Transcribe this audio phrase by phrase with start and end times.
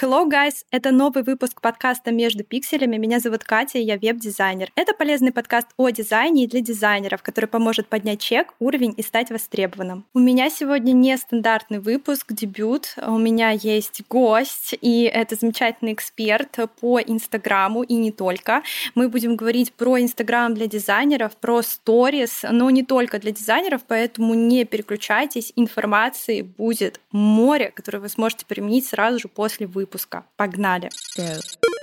[0.00, 0.64] Hello, guys!
[0.70, 2.96] Это новый выпуск подкаста «Между пикселями».
[2.96, 4.70] Меня зовут Катя, я веб-дизайнер.
[4.74, 9.28] Это полезный подкаст о дизайне и для дизайнеров, который поможет поднять чек, уровень и стать
[9.28, 10.06] востребованным.
[10.14, 12.94] У меня сегодня не стандартный выпуск, дебют.
[12.96, 18.62] У меня есть гость, и это замечательный эксперт по Инстаграму, и не только.
[18.94, 24.32] Мы будем говорить про Инстаграм для дизайнеров, про сторис, но не только для дизайнеров, поэтому
[24.32, 25.52] не переключайтесь.
[25.56, 30.24] Информации будет море, которое вы сможете применить сразу же после после выпуска.
[30.36, 30.90] Погнали!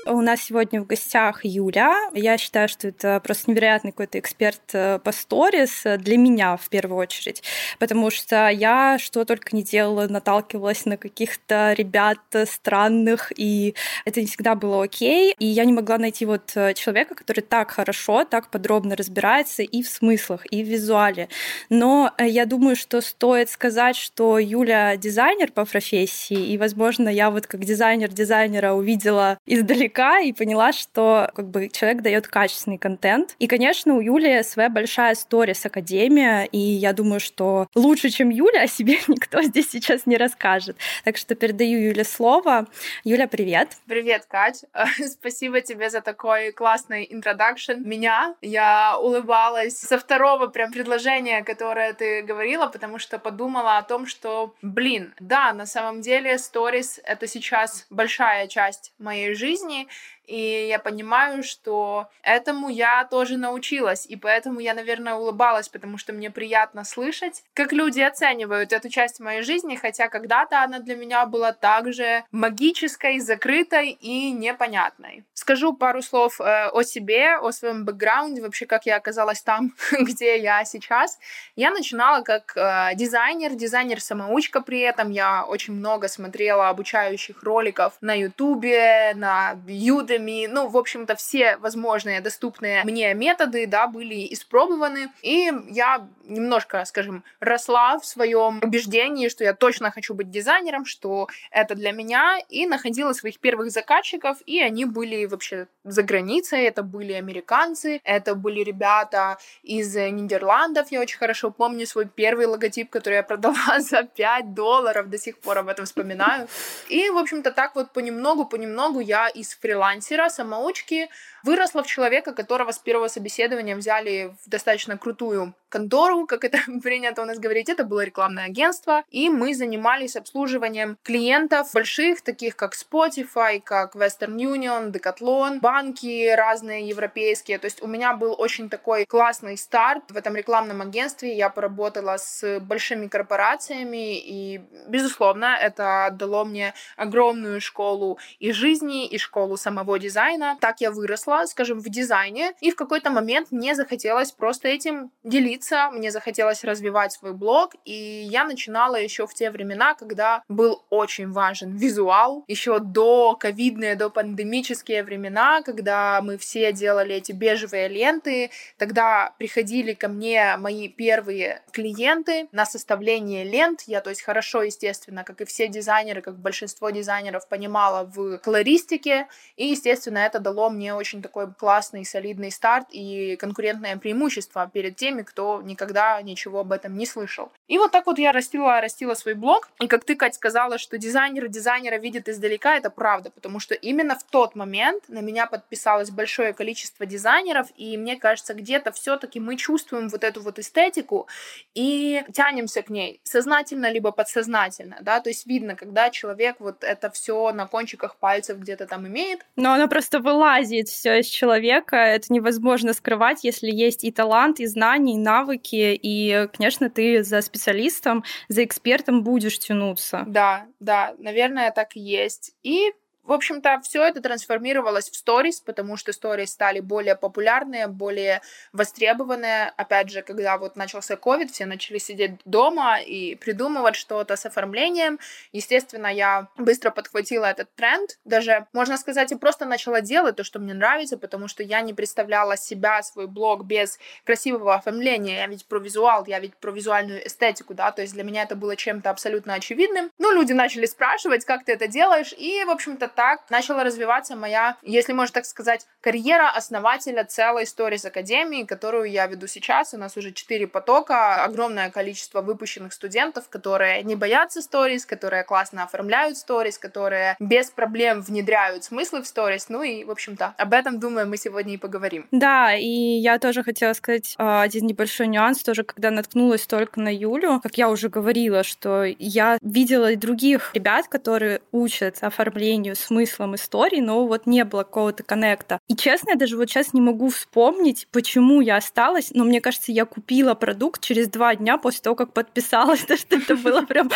[0.09, 1.93] У нас сегодня в гостях Юля.
[2.13, 6.97] Я считаю, что это просто невероятный какой-то эксперт э, по сторис для меня в первую
[6.97, 7.43] очередь,
[7.77, 13.75] потому что я что только не делала, наталкивалась на каких-то ребят странных, и
[14.05, 17.71] это не всегда было окей, и я не могла найти вот э, человека, который так
[17.71, 21.27] хорошо, так подробно разбирается и в смыслах, и в визуале.
[21.69, 27.29] Но э, я думаю, что стоит сказать, что Юля дизайнер по профессии, и, возможно, я
[27.29, 33.35] вот как дизайнер дизайнера увидела издалека и поняла, что как бы человек дает качественный контент.
[33.39, 38.29] И, конечно, у Юли своя большая история с Академия, и я думаю, что лучше, чем
[38.29, 40.77] Юля, о себе никто здесь сейчас не расскажет.
[41.03, 42.67] Так что передаю Юле слово.
[43.03, 43.69] Юля, привет.
[43.87, 44.65] Привет, Кать.
[45.07, 48.35] Спасибо тебе за такой классный интродакшн меня.
[48.41, 54.53] Я улыбалась со второго прям предложения, которое ты говорила, потому что подумала о том, что,
[54.61, 59.87] блин, да, на самом деле сторис— это сейчас большая часть моей жизни, money
[60.27, 66.11] и я понимаю, что этому я тоже научилась, и поэтому я, наверное, улыбалась, потому что
[66.11, 71.25] мне приятно слышать, как люди оценивают эту часть моей жизни, хотя когда-то она для меня
[71.25, 75.23] была также магической, закрытой и непонятной.
[75.33, 80.37] Скажу пару слов э, о себе, о своем бэкграунде, вообще как я оказалась там, где
[80.37, 81.19] я сейчас.
[81.55, 85.09] Я начинала как э, дизайнер, дизайнер-самоучка при этом.
[85.11, 91.57] Я очень много смотрела обучающих роликов на Ютубе, на Udemy, методами, ну, в общем-то, все
[91.57, 99.29] возможные доступные мне методы, да, были испробованы, и я немножко, скажем, росла в своем убеждении,
[99.29, 104.37] что я точно хочу быть дизайнером, что это для меня, и находила своих первых заказчиков,
[104.45, 111.01] и они были вообще за границей, это были американцы, это были ребята из Нидерландов, я
[111.01, 115.59] очень хорошо помню свой первый логотип, который я продала за 5 долларов, до сих пор
[115.59, 116.47] об этом вспоминаю.
[116.89, 121.09] И, в общем-то, так вот понемногу, понемногу я из фрилансера, самоучки,
[121.47, 127.21] выросла в человека, которого с первого собеседования взяли в достаточно крутую контору, как это принято
[127.21, 132.73] у нас говорить, это было рекламное агентство, и мы занимались обслуживанием клиентов больших, таких как
[132.73, 137.59] Spotify, как Western Union, Decathlon, банки разные европейские.
[137.59, 141.35] То есть у меня был очень такой классный старт в этом рекламном агентстве.
[141.35, 149.17] Я поработала с большими корпорациями, и, безусловно, это дало мне огромную школу и жизни, и
[149.17, 150.57] школу самого дизайна.
[150.59, 155.89] Так я выросла, скажем, в дизайне, и в какой-то момент мне захотелось просто этим делиться
[155.91, 161.31] мне захотелось развивать свой блог, и я начинала еще в те времена, когда был очень
[161.31, 168.51] важен визуал, еще до ковидные, до пандемические времена, когда мы все делали эти бежевые ленты,
[168.77, 175.23] тогда приходили ко мне мои первые клиенты на составление лент, я, то есть, хорошо, естественно,
[175.23, 180.93] как и все дизайнеры, как большинство дизайнеров, понимала в колористике, и, естественно, это дало мне
[180.93, 186.97] очень такой классный, солидный старт и конкурентное преимущество перед теми, кто никогда ничего об этом
[186.97, 187.51] не слышал.
[187.67, 189.69] И вот так вот я растила, растила свой блог.
[189.81, 194.15] И как ты, Кать, сказала, что дизайнер дизайнера видит издалека, это правда, потому что именно
[194.15, 199.57] в тот момент на меня подписалось большое количество дизайнеров, и мне кажется, где-то все-таки мы
[199.57, 201.27] чувствуем вот эту вот эстетику
[201.75, 207.09] и тянемся к ней сознательно либо подсознательно, да, то есть видно, когда человек вот это
[207.09, 209.45] все на кончиках пальцев где-то там имеет.
[209.55, 214.65] Но оно просто вылазит все из человека, это невозможно скрывать, если есть и талант, и
[214.65, 220.23] знания, и навыки, и, конечно, ты за специалистом, за экспертом будешь тянуться.
[220.27, 222.53] Да, да, наверное, так и есть.
[222.63, 222.91] И
[223.27, 228.41] В общем-то, все это трансформировалось в сторис, потому что сторис стали более популярные, более
[228.71, 229.73] востребованные.
[229.75, 235.19] Опять же, когда вот начался ковид, все начали сидеть дома и придумывать что-то с оформлением.
[235.51, 238.17] Естественно, я быстро подхватила этот тренд.
[238.23, 241.93] Даже, можно сказать, и просто начала делать то, что мне нравится, потому что я не
[241.93, 245.39] представляла себя, свой блог без красивого оформления.
[245.39, 248.55] Я ведь про визуал, я ведь про визуальную эстетику, да, то есть для меня это
[248.55, 250.11] было чем-то абсолютно очевидным.
[250.17, 254.77] Ну, люди начали спрашивать, как ты это делаешь, и, в общем-то, так начала развиваться моя,
[254.83, 259.95] если можно так сказать, карьера основателя целой Stories Академии, которую я веду сейчас.
[259.95, 265.83] У нас уже четыре потока, огромное количество выпущенных студентов, которые не боятся Stories, которые классно
[265.83, 269.65] оформляют Stories, которые без проблем внедряют смыслы в Stories.
[269.69, 272.27] Ну и, в общем-то, об этом, думаю, мы сегодня и поговорим.
[272.29, 277.11] Да, и я тоже хотела сказать а, один небольшой нюанс, тоже когда наткнулась только на
[277.11, 283.55] Юлю, как я уже говорила, что я видела и других ребят, которые учат оформлению смыслом
[283.55, 285.79] истории, но вот не было какого-то коннекта.
[285.87, 289.91] И честно, я даже вот сейчас не могу вспомнить, почему я осталась, но мне кажется,
[289.91, 294.09] я купила продукт через два дня после того, как подписалась, потому что это было прям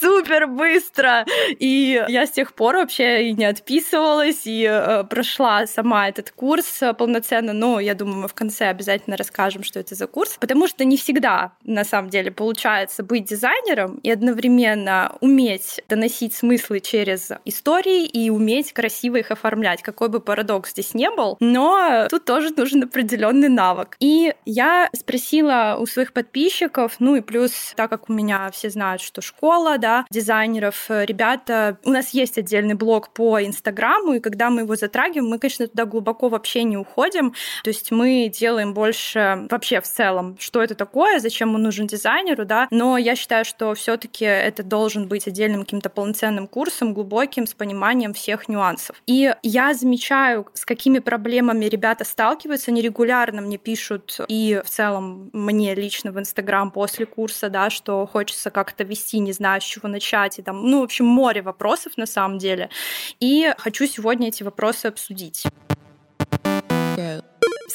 [0.00, 1.24] супер быстро.
[1.58, 6.80] И я с тех пор вообще и не отписывалась, и э, прошла сама этот курс
[6.96, 7.52] полноценно.
[7.52, 10.96] Но я думаю, мы в конце обязательно расскажем, что это за курс, потому что не
[10.96, 18.27] всегда, на самом деле, получается быть дизайнером и одновременно уметь доносить смыслы через истории и
[18.30, 19.82] уметь красиво их оформлять.
[19.82, 23.96] Какой бы парадокс здесь не был, но тут тоже нужен определенный навык.
[24.00, 29.00] И я спросила у своих подписчиков, ну и плюс, так как у меня все знают,
[29.00, 34.62] что школа, да, дизайнеров, ребята, у нас есть отдельный блог по Инстаграму, и когда мы
[34.62, 37.34] его затрагиваем, мы, конечно, туда глубоко вообще не уходим,
[37.64, 42.44] то есть мы делаем больше вообще в целом, что это такое, зачем он нужен дизайнеру,
[42.44, 47.46] да, но я считаю, что все таки это должен быть отдельным каким-то полноценным курсом, глубоким,
[47.46, 49.02] с пониманием всех нюансов.
[49.06, 55.30] И я замечаю, с какими проблемами ребята сталкиваются, они регулярно мне пишут, и в целом
[55.32, 59.88] мне лично в Инстаграм после курса, да, что хочется как-то вести, не знаю, с чего
[59.88, 62.70] начать, и там, ну, в общем, море вопросов на самом деле.
[63.20, 65.46] И хочу сегодня эти вопросы обсудить.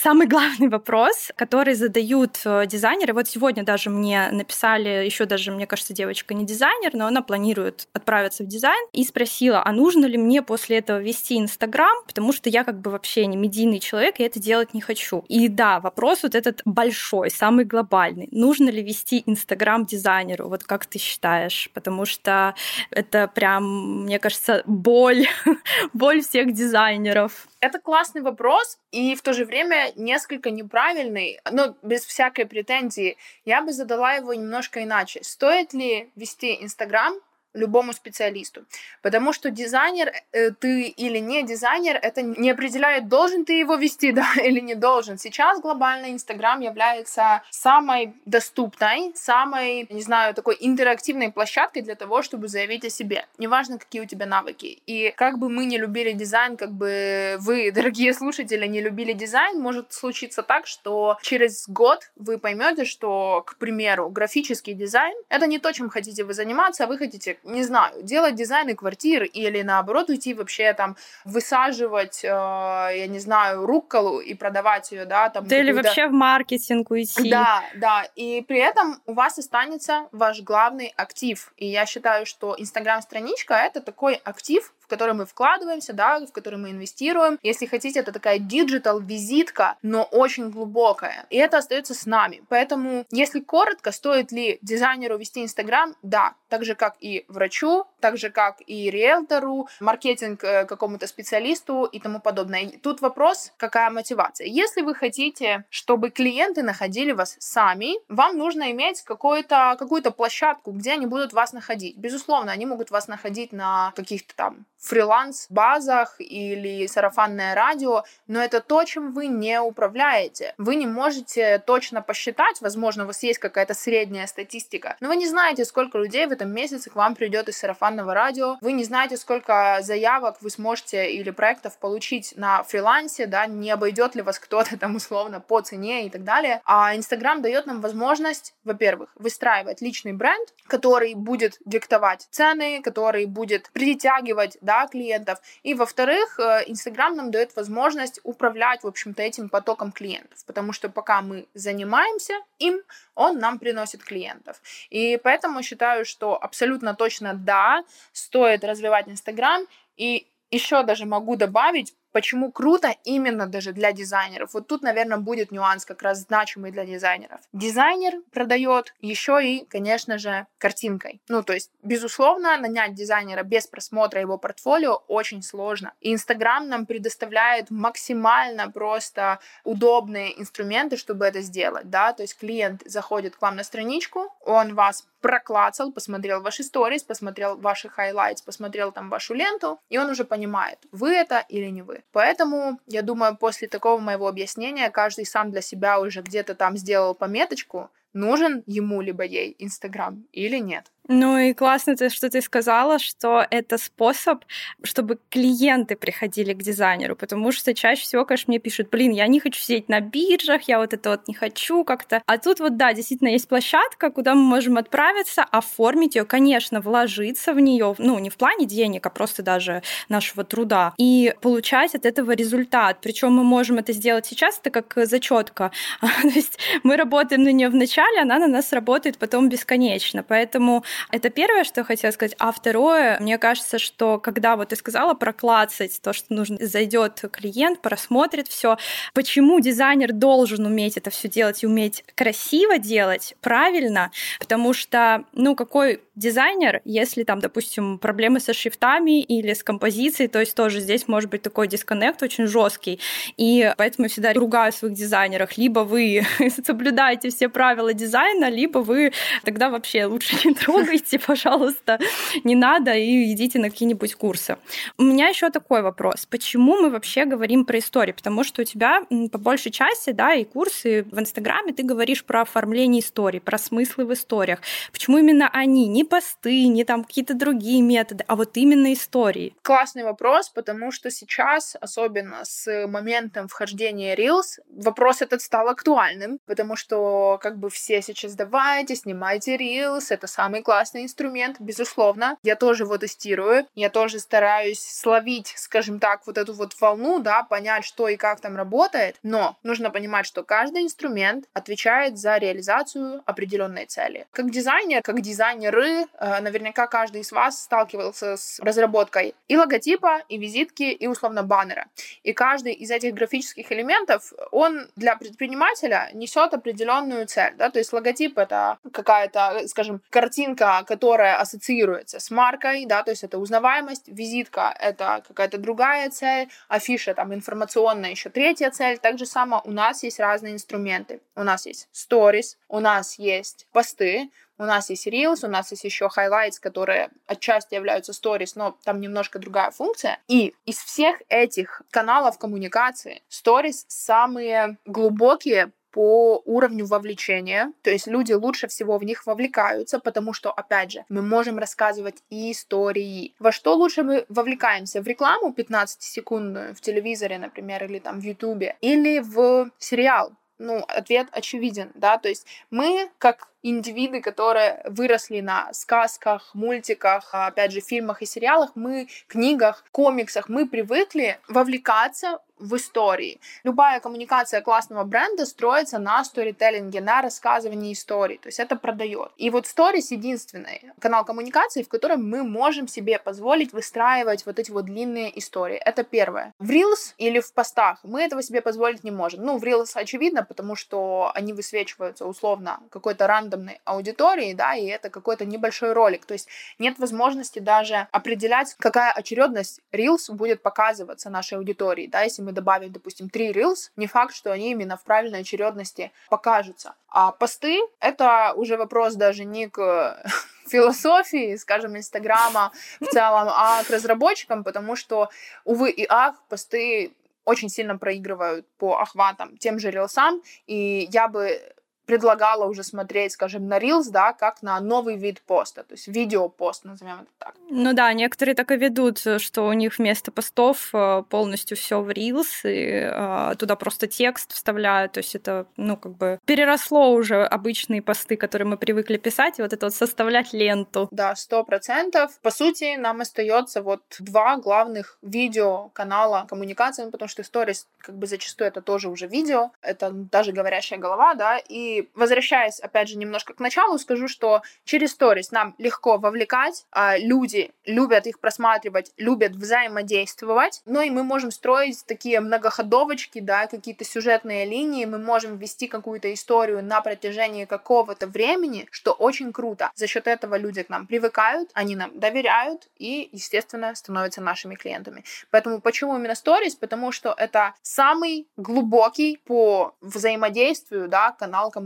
[0.03, 5.65] Самый главный вопрос, который задают э, дизайнеры, вот сегодня даже мне написали, еще даже, мне
[5.65, 10.17] кажется, девочка не дизайнер, но она планирует отправиться в дизайн, и спросила, а нужно ли
[10.17, 14.23] мне после этого вести Инстаграм, потому что я как бы вообще не медийный человек, и
[14.23, 15.23] это делать не хочу.
[15.29, 18.27] И да, вопрос вот этот большой, самый глобальный.
[18.31, 20.49] Нужно ли вести Инстаграм дизайнеру?
[20.49, 21.69] Вот как ты считаешь?
[21.73, 22.55] Потому что
[22.91, 25.27] это прям, мне кажется, боль,
[25.93, 27.47] боль всех дизайнеров.
[27.61, 33.17] Это классный вопрос, и в то же время несколько неправильный, но без всякой претензии.
[33.45, 35.23] Я бы задала его немножко иначе.
[35.23, 37.13] Стоит ли вести Инстаграм
[37.53, 38.65] любому специалисту.
[39.01, 44.11] Потому что дизайнер, э, ты или не дизайнер, это не определяет, должен ты его вести,
[44.11, 45.17] да, или не должен.
[45.17, 52.47] Сейчас глобально Инстаграм является самой доступной, самой, не знаю, такой интерактивной площадкой для того, чтобы
[52.47, 53.25] заявить о себе.
[53.37, 54.81] Неважно, какие у тебя навыки.
[54.87, 59.59] И как бы мы не любили дизайн, как бы вы, дорогие слушатели, не любили дизайн,
[59.59, 65.59] может случиться так, что через год вы поймете, что, к примеру, графический дизайн— это не
[65.59, 70.09] то, чем хотите вы заниматься, а вы хотите не знаю, делать дизайны квартир или наоборот
[70.09, 70.95] уйти вообще там
[71.25, 75.47] высаживать, э, я не знаю, рукколу и продавать ее, да, там.
[75.47, 77.29] Да или вообще в маркетинг уйти.
[77.29, 81.53] Да, да, и при этом у вас останется ваш главный актив.
[81.57, 86.69] И я считаю, что Инстаграм-страничка это такой актив, который мы вкладываемся, да, в который мы
[86.69, 87.39] инвестируем.
[87.41, 91.25] Если хотите, это такая digital визитка, но очень глубокая.
[91.31, 92.43] И это остается с нами.
[92.47, 95.95] Поэтому, если коротко, стоит ли дизайнеру вести Инстаграм?
[96.03, 96.35] Да.
[96.47, 102.01] Так же, как и врачу, так же, как и риэлтору, маркетинг э, какому-то специалисту и
[102.01, 102.69] тому подобное.
[102.81, 104.45] Тут вопрос, какая мотивация.
[104.45, 110.91] Если вы хотите, чтобы клиенты находили вас сами, вам нужно иметь какую-то какую-то площадку, где
[110.91, 111.95] они будут вас находить.
[111.95, 118.83] Безусловно, они могут вас находить на каких-то там фриланс-базах или сарафанное радио, но это то,
[118.83, 120.53] чем вы не управляете.
[120.57, 125.27] Вы не можете точно посчитать, возможно, у вас есть какая-то средняя статистика, но вы не
[125.27, 129.17] знаете, сколько людей в этом месяце к вам придет из сарафанного радио, вы не знаете,
[129.17, 134.77] сколько заявок вы сможете или проектов получить на фрилансе, да, не обойдет ли вас кто-то
[134.77, 136.61] там условно по цене и так далее.
[136.65, 143.69] А Инстаграм дает нам возможность, во-первых, выстраивать личный бренд, который будет диктовать цены, который будет
[143.73, 145.39] притягивать, да, клиентов.
[145.63, 150.89] И, во-вторых, э, Инстаграм нам дает возможность управлять, в общем-то, этим потоком клиентов, потому что
[150.89, 152.81] пока мы занимаемся им,
[153.15, 154.61] он нам приносит клиентов.
[154.89, 159.65] И поэтому считаю, что абсолютно точно да, стоит развивать Инстаграм,
[159.97, 164.53] и еще даже могу добавить, Почему круто именно даже для дизайнеров?
[164.53, 167.41] Вот тут, наверное, будет нюанс как раз значимый для дизайнеров.
[167.53, 171.21] Дизайнер продает еще и, конечно же, картинкой.
[171.27, 175.93] Ну, то есть, безусловно, нанять дизайнера без просмотра его портфолио очень сложно.
[176.01, 182.83] И Инстаграм нам предоставляет максимально просто удобные инструменты, чтобы это сделать, да, то есть клиент
[182.85, 188.91] заходит к вам на страничку, он вас проклацал, посмотрел ваши сторис, посмотрел ваши highlights, посмотрел
[188.91, 192.03] там вашу ленту, и он уже понимает, вы это или не вы.
[192.11, 197.15] Поэтому, я думаю, после такого моего объяснения каждый сам для себя уже где-то там сделал
[197.15, 200.91] пометочку, нужен ему либо ей Инстаграм или нет.
[201.09, 204.45] Ну и классно, то, что ты сказала, что это способ,
[204.83, 209.41] чтобы клиенты приходили к дизайнеру, потому что чаще всего, конечно, мне пишут, блин, я не
[209.41, 212.21] хочу сидеть на биржах, я вот это вот не хочу как-то.
[212.25, 217.53] А тут вот, да, действительно есть площадка, куда мы можем отправиться, оформить ее, конечно, вложиться
[217.53, 222.05] в нее, ну, не в плане денег, а просто даже нашего труда, и получать от
[222.05, 222.99] этого результат.
[223.01, 225.71] Причем мы можем это сделать сейчас, это как зачетка.
[226.01, 230.23] То есть мы работаем на нее вначале, она на нас работает потом бесконечно.
[230.23, 232.35] Поэтому это первое, что я хотела сказать.
[232.39, 237.81] А второе, мне кажется, что когда вот ты сказала проклацать то, что нужно, зайдет клиент,
[237.81, 238.77] просмотрит все,
[239.13, 245.55] почему дизайнер должен уметь это все делать и уметь красиво делать, правильно, потому что, ну,
[245.55, 251.07] какой дизайнер, если там, допустим, проблемы со шрифтами или с композицией, то есть тоже здесь
[251.07, 252.99] может быть такой дисконнект очень жесткий,
[253.37, 256.23] и поэтому я всегда ругаю своих дизайнерах, либо вы
[256.65, 259.11] соблюдаете все правила дизайна, либо вы
[259.43, 261.99] тогда вообще лучше не трогайте пожалуйста,
[262.43, 264.57] не надо, и идите на какие-нибудь курсы.
[264.97, 266.27] У меня еще такой вопрос.
[266.27, 268.11] Почему мы вообще говорим про истории?
[268.11, 272.41] Потому что у тебя по большей части, да, и курсы в Инстаграме ты говоришь про
[272.41, 274.59] оформление историй, про смыслы в историях.
[274.91, 275.87] Почему именно они?
[275.87, 279.55] Не посты, не там какие-то другие методы, а вот именно истории.
[279.61, 286.75] Классный вопрос, потому что сейчас, особенно с моментом вхождения Reels, вопрос этот стал актуальным, потому
[286.75, 292.37] что как бы все сейчас давайте, снимайте Reels, это самый классный инструмент, безусловно.
[292.43, 293.67] Я тоже его тестирую.
[293.75, 298.41] Я тоже стараюсь словить, скажем так, вот эту вот волну, да, понять, что и как
[298.41, 299.17] там работает.
[299.23, 304.27] Но нужно понимать, что каждый инструмент отвечает за реализацию определенной цели.
[304.31, 310.37] Как дизайнер, как дизайнеры, э, наверняка каждый из вас сталкивался с разработкой и логотипа, и
[310.37, 311.87] визитки, и условно баннера.
[312.23, 317.93] И каждый из этих графических элементов, он для предпринимателя несет определенную цель, да, то есть
[317.93, 324.75] логотип это какая-то, скажем, картинка которая ассоциируется с маркой, да, то есть это узнаваемость, визитка—
[324.79, 328.97] это какая-то другая цель, афиша там информационная еще третья цель.
[328.97, 331.21] Так же само у нас есть разные инструменты.
[331.35, 334.29] У нас есть stories, у нас есть посты,
[334.63, 339.01] у нас есть Reels, у нас есть еще highlights, которые отчасти являются stories, но там
[339.01, 340.19] немножко другая функция.
[340.27, 348.33] И из всех этих каналов коммуникации stories самые глубокие по уровню вовлечения, то есть люди
[348.33, 353.35] лучше всего в них вовлекаются, потому что, опять же, мы можем рассказывать истории.
[353.37, 355.03] Во что лучше мы вовлекаемся?
[355.03, 360.31] В рекламу 15-секундную в телевизоре, например, или там в Ютубе, или в сериал?
[360.57, 367.71] Ну, ответ очевиден, да, то есть мы, как индивиды, которые выросли на сказках, мультиках, опять
[367.71, 373.39] же, фильмах и сериалах, мы, книгах, комиксах, мы привыкли вовлекаться в истории.
[373.63, 378.37] Любая коммуникация классного бренда строится на сторителлинге, на рассказывании историй.
[378.37, 379.31] То есть это продает.
[379.37, 384.71] И вот сторис единственный канал коммуникации, в котором мы можем себе позволить выстраивать вот эти
[384.71, 385.77] вот длинные истории.
[385.77, 386.53] Это первое.
[386.59, 389.43] В Reels или в постах мы этого себе позволить не можем.
[389.43, 395.09] Ну, в Reels очевидно, потому что они высвечиваются условно какой-то рандомной аудитории, да, и это
[395.09, 396.25] какой-то небольшой ролик.
[396.25, 396.47] То есть
[396.79, 402.91] нет возможности даже определять, какая очередность Reels будет показываться нашей аудитории, да, если мы добавим,
[402.91, 406.93] допустим, три Reels, не факт, что они именно в правильной очередности покажутся.
[407.09, 410.17] А посты— это уже вопрос даже не к
[410.67, 415.29] философии, скажем, Инстаграма в целом, а к разработчикам, потому что,
[415.65, 417.11] увы и ах, посты
[417.45, 421.59] очень сильно проигрывают по охватам тем же рилсам, и я бы
[422.05, 426.85] предлагала уже смотреть, скажем, на Reels, да, как на новый вид поста, то есть видеопост,
[426.85, 427.55] назовем это так.
[427.69, 432.09] Ну да, некоторые так и ведут, что у них вместо постов э, полностью все в
[432.09, 437.43] Reels, и а, туда просто текст вставляют, то есть это, ну, как бы переросло уже
[437.43, 441.07] обычные посты, которые мы привыкли писать, и вот это вот составлять ленту.
[441.11, 442.37] Да, сто процентов.
[442.41, 448.27] По сути, нам остается вот два главных видео канала коммуникации, потому что сторис, как бы
[448.27, 453.53] зачастую это тоже уже видео, это даже говорящая голова, да, и Возвращаясь, опять же, немножко
[453.53, 459.53] к началу, скажу, что через сторис нам легко вовлекать, а люди любят их просматривать, любят
[459.53, 465.87] взаимодействовать, но и мы можем строить такие многоходовочки, да, какие-то сюжетные линии, мы можем вести
[465.87, 469.91] какую-то историю на протяжении какого-то времени, что очень круто.
[469.95, 475.23] За счет этого люди к нам привыкают, они нам доверяют и, естественно, становятся нашими клиентами.
[475.51, 476.75] Поэтому почему именно сторис?
[476.75, 481.82] Потому что это самый глубокий по взаимодействию, да, канал коммуникации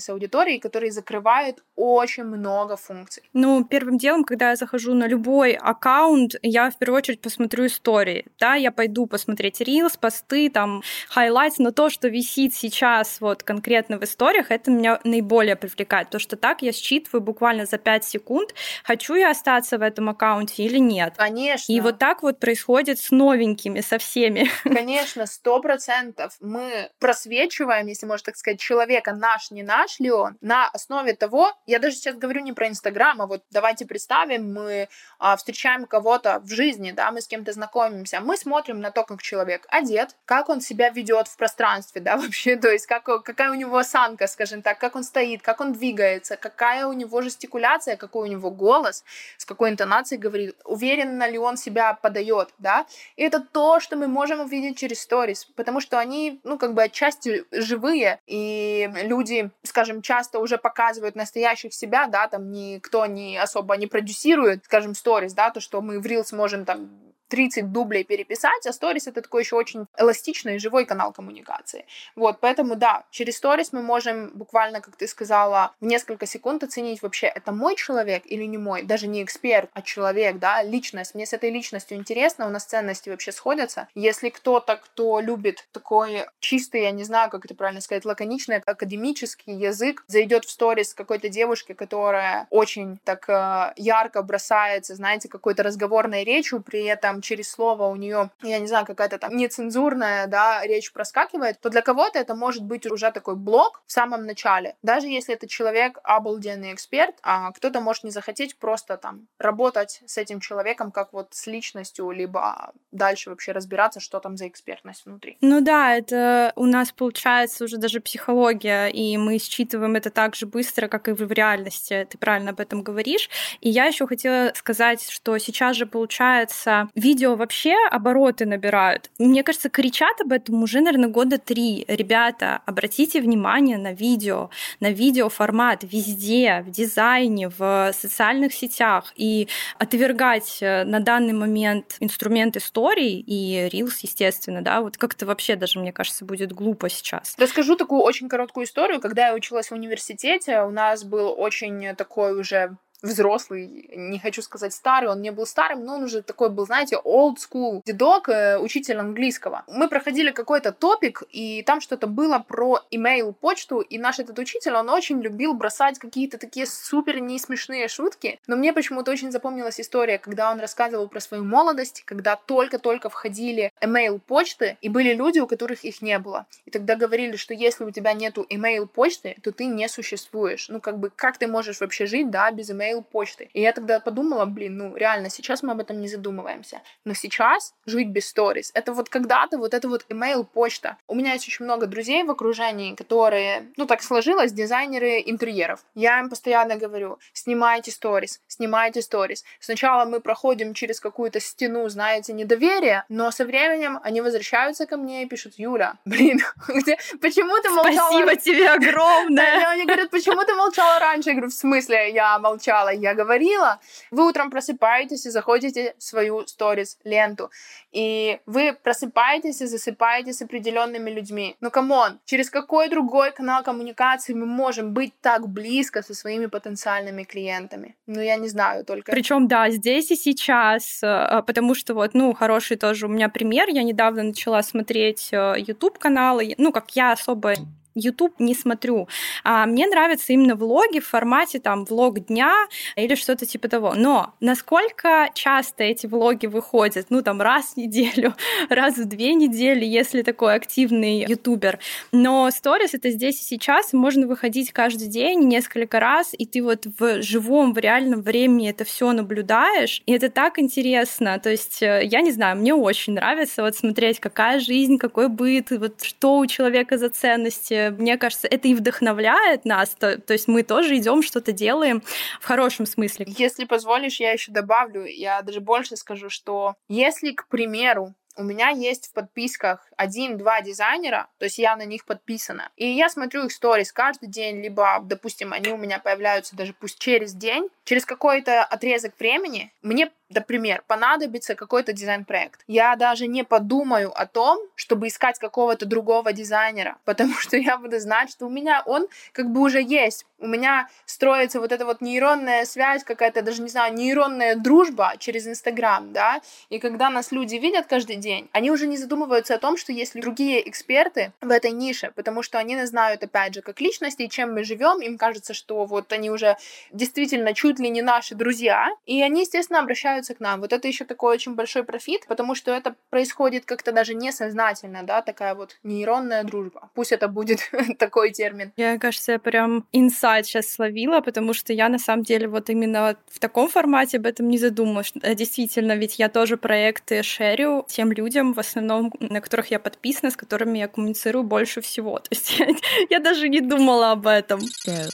[0.00, 3.22] с аудиторией, который закрывает очень много функций.
[3.32, 8.26] Ну, первым делом, когда я захожу на любой аккаунт, я в первую очередь посмотрю истории,
[8.38, 13.98] да, я пойду посмотреть рилс, посты, там, highlights, но то, что висит сейчас вот конкретно
[13.98, 18.54] в историях, это меня наиболее привлекает, потому что так я считываю буквально за 5 секунд,
[18.84, 21.14] хочу я остаться в этом аккаунте или нет.
[21.16, 21.72] Конечно.
[21.72, 24.48] И вот так вот происходит с новенькими, со всеми.
[24.64, 30.36] Конечно, сто процентов мы просвечиваем, если можно так сказать, человека, наш, не наш ли он,
[30.40, 34.88] на основе того, я даже сейчас говорю не про Инстаграм, а вот давайте представим, мы
[35.18, 39.22] а, встречаем кого-то в жизни, да, мы с кем-то знакомимся, мы смотрим на то, как
[39.22, 43.54] человек одет, как он себя ведет в пространстве, да, вообще, то есть как, какая у
[43.54, 48.28] него осанка, скажем так, как он стоит, как он двигается, какая у него жестикуляция, какой
[48.28, 49.04] у него голос,
[49.36, 52.86] с какой интонацией говорит, уверенно ли он себя подает, да,
[53.16, 56.82] и это то, что мы можем увидеть через сторис, потому что они, ну, как бы
[56.84, 59.23] отчасти живые, и люди,
[59.62, 65.34] скажем, часто уже показывают настоящих себя, да, там никто не особо не продюсирует, скажем, сторис,
[65.34, 66.90] да, то, что мы в Reels можем там
[67.34, 71.84] 30 дублей переписать, а сторис это такой еще очень эластичный, живой канал коммуникации.
[72.14, 77.02] Вот, поэтому да, через сторис мы можем буквально, как ты сказала, в несколько секунд оценить
[77.02, 81.16] вообще, это мой человек или не мой, даже не эксперт, а человек, да, личность.
[81.16, 83.88] Мне с этой личностью интересно, у нас ценности вообще сходятся.
[83.96, 89.56] Если кто-то, кто любит такой чистый, я не знаю, как это правильно сказать, лаконичный, академический
[89.56, 96.22] язык, зайдет в сторис какой-то девушки, которая очень так э, ярко бросается, знаете, какой-то разговорной
[96.22, 100.92] речью, при этом через слово у нее, я не знаю, какая-то там нецензурная, да, речь
[100.92, 104.76] проскакивает, то для кого-то это может быть уже такой блок в самом начале.
[104.82, 110.18] Даже если это человек обалденный эксперт, а кто-то может не захотеть просто там работать с
[110.18, 115.38] этим человеком как вот с личностью, либо дальше вообще разбираться, что там за экспертность внутри.
[115.40, 120.46] Ну да, это у нас получается уже даже психология, и мы считываем это так же
[120.46, 122.06] быстро, как и в реальности.
[122.10, 123.30] Ты правильно об этом говоришь.
[123.60, 129.10] И я еще хотела сказать, что сейчас же получается видео вообще обороты набирают.
[129.18, 131.84] Мне кажется, кричат об этом уже, наверное, года три.
[131.86, 139.12] Ребята, обратите внимание на видео, на видеоформат везде, в дизайне, в социальных сетях.
[139.16, 145.56] И отвергать э, на данный момент инструмент истории и Reels, естественно, да, вот как-то вообще
[145.56, 147.34] даже, мне кажется, будет глупо сейчас.
[147.38, 149.00] Расскажу такую очень короткую историю.
[149.00, 154.72] Когда я училась в университете, у нас был очень такой уже взрослый, не хочу сказать
[154.72, 158.58] старый, он не был старым, но он уже такой был, знаете, old school дедок, э,
[158.58, 159.64] учитель английского.
[159.68, 164.74] Мы проходили какой-то топик, и там что-то было про email почту, и наш этот учитель,
[164.74, 169.80] он очень любил бросать какие-то такие супер не смешные шутки, но мне почему-то очень запомнилась
[169.80, 175.38] история, когда он рассказывал про свою молодость, когда только-только входили email почты, и были люди,
[175.38, 176.46] у которых их не было.
[176.64, 180.68] И тогда говорили, что если у тебя нету email почты, то ты не существуешь.
[180.68, 183.50] Ну, как бы, как ты можешь вообще жить, да, без email имейл почты.
[183.52, 186.80] И я тогда подумала, блин, ну реально, сейчас мы об этом не задумываемся.
[187.04, 190.96] Но сейчас жить без сторис, это вот когда-то вот это вот имейл почта.
[191.08, 195.84] У меня есть очень много друзей в окружении, которые, ну так сложилось, дизайнеры интерьеров.
[195.94, 199.44] Я им постоянно говорю, снимайте сторис, снимайте сторис.
[199.60, 205.22] Сначала мы проходим через какую-то стену, знаете, недоверия, но со временем они возвращаются ко мне
[205.22, 208.10] и пишут, Юля, блин, где, почему ты молчала?
[208.10, 209.68] Спасибо тебе огромное.
[209.68, 211.30] Они говорят, почему ты молчала раньше?
[211.30, 212.73] Я говорю, в смысле, я молчала?
[212.74, 213.80] Сказала, я говорила.
[214.10, 217.50] Вы утром просыпаетесь и заходите в свою сторис ленту,
[217.92, 221.56] и вы просыпаетесь и засыпаете с определенными людьми.
[221.60, 226.46] Ну, come on, через какой другой канал коммуникации мы можем быть так близко со своими
[226.46, 227.94] потенциальными клиентами?
[228.06, 229.12] Ну, я не знаю только.
[229.12, 233.68] Причем, да, здесь и сейчас, э, потому что вот, ну, хороший тоже у меня пример.
[233.68, 237.54] Я недавно начала смотреть э, YouTube каналы, ну, как я особо
[237.94, 239.08] YouTube не смотрю.
[239.42, 242.52] А мне нравятся именно влоги в формате там влог дня
[242.96, 243.94] или что-то типа того.
[243.94, 247.06] Но насколько часто эти влоги выходят?
[247.10, 248.34] Ну, там раз в неделю,
[248.68, 251.78] раз в две недели, если такой активный ютубер.
[252.12, 256.86] Но сторис это здесь и сейчас, можно выходить каждый день несколько раз, и ты вот
[256.98, 261.38] в живом, в реальном времени это все наблюдаешь, и это так интересно.
[261.38, 265.70] То есть, э, я не знаю, мне очень нравится вот смотреть, какая жизнь, какой быт,
[265.70, 270.48] вот что у человека за ценности, мне кажется, это и вдохновляет нас, то, то есть
[270.48, 272.02] мы тоже идем что-то делаем
[272.40, 273.26] в хорошем смысле.
[273.28, 278.70] Если позволишь, я еще добавлю, я даже больше скажу, что если, к примеру, у меня
[278.70, 282.70] есть в подписках один-два дизайнера, то есть я на них подписана.
[282.76, 286.98] И я смотрю их сторис каждый день, либо, допустим, они у меня появляются даже пусть
[286.98, 287.68] через день.
[287.84, 292.60] Через какой-то отрезок времени мне, например, понадобится какой-то дизайн-проект.
[292.66, 297.98] Я даже не подумаю о том, чтобы искать какого-то другого дизайнера, потому что я буду
[298.00, 300.26] знать, что у меня он как бы уже есть.
[300.38, 305.46] У меня строится вот эта вот нейронная связь, какая-то даже, не знаю, нейронная дружба через
[305.46, 309.76] Инстаграм, да, и когда нас люди видят каждый день, они уже не задумываются о том,
[309.76, 313.80] что есть другие эксперты в этой нише, потому что они нас знают, опять же, как
[313.80, 316.56] личности, чем мы живем, им кажется, что вот они уже
[316.92, 320.60] действительно чуть ли не наши друзья, и они, естественно, обращаются к нам.
[320.60, 325.20] Вот это еще такой очень большой профит, потому что это происходит как-то даже несознательно, да,
[325.20, 326.88] такая вот нейронная дружба.
[326.94, 327.60] Пусть это будет
[327.98, 328.72] такой термин.
[328.76, 333.16] Я, кажется, я прям инсайт сейчас словила, потому что я на самом деле вот именно
[333.28, 335.12] в таком формате об этом не задумалась.
[335.14, 340.36] Действительно, ведь я тоже проекты шерю тем людям, в основном, на которых я подписана, с
[340.36, 342.18] которыми я коммуницирую больше всего.
[342.20, 342.68] То есть я,
[343.10, 344.60] я даже не думала об этом.
[344.86, 345.10] Yeah.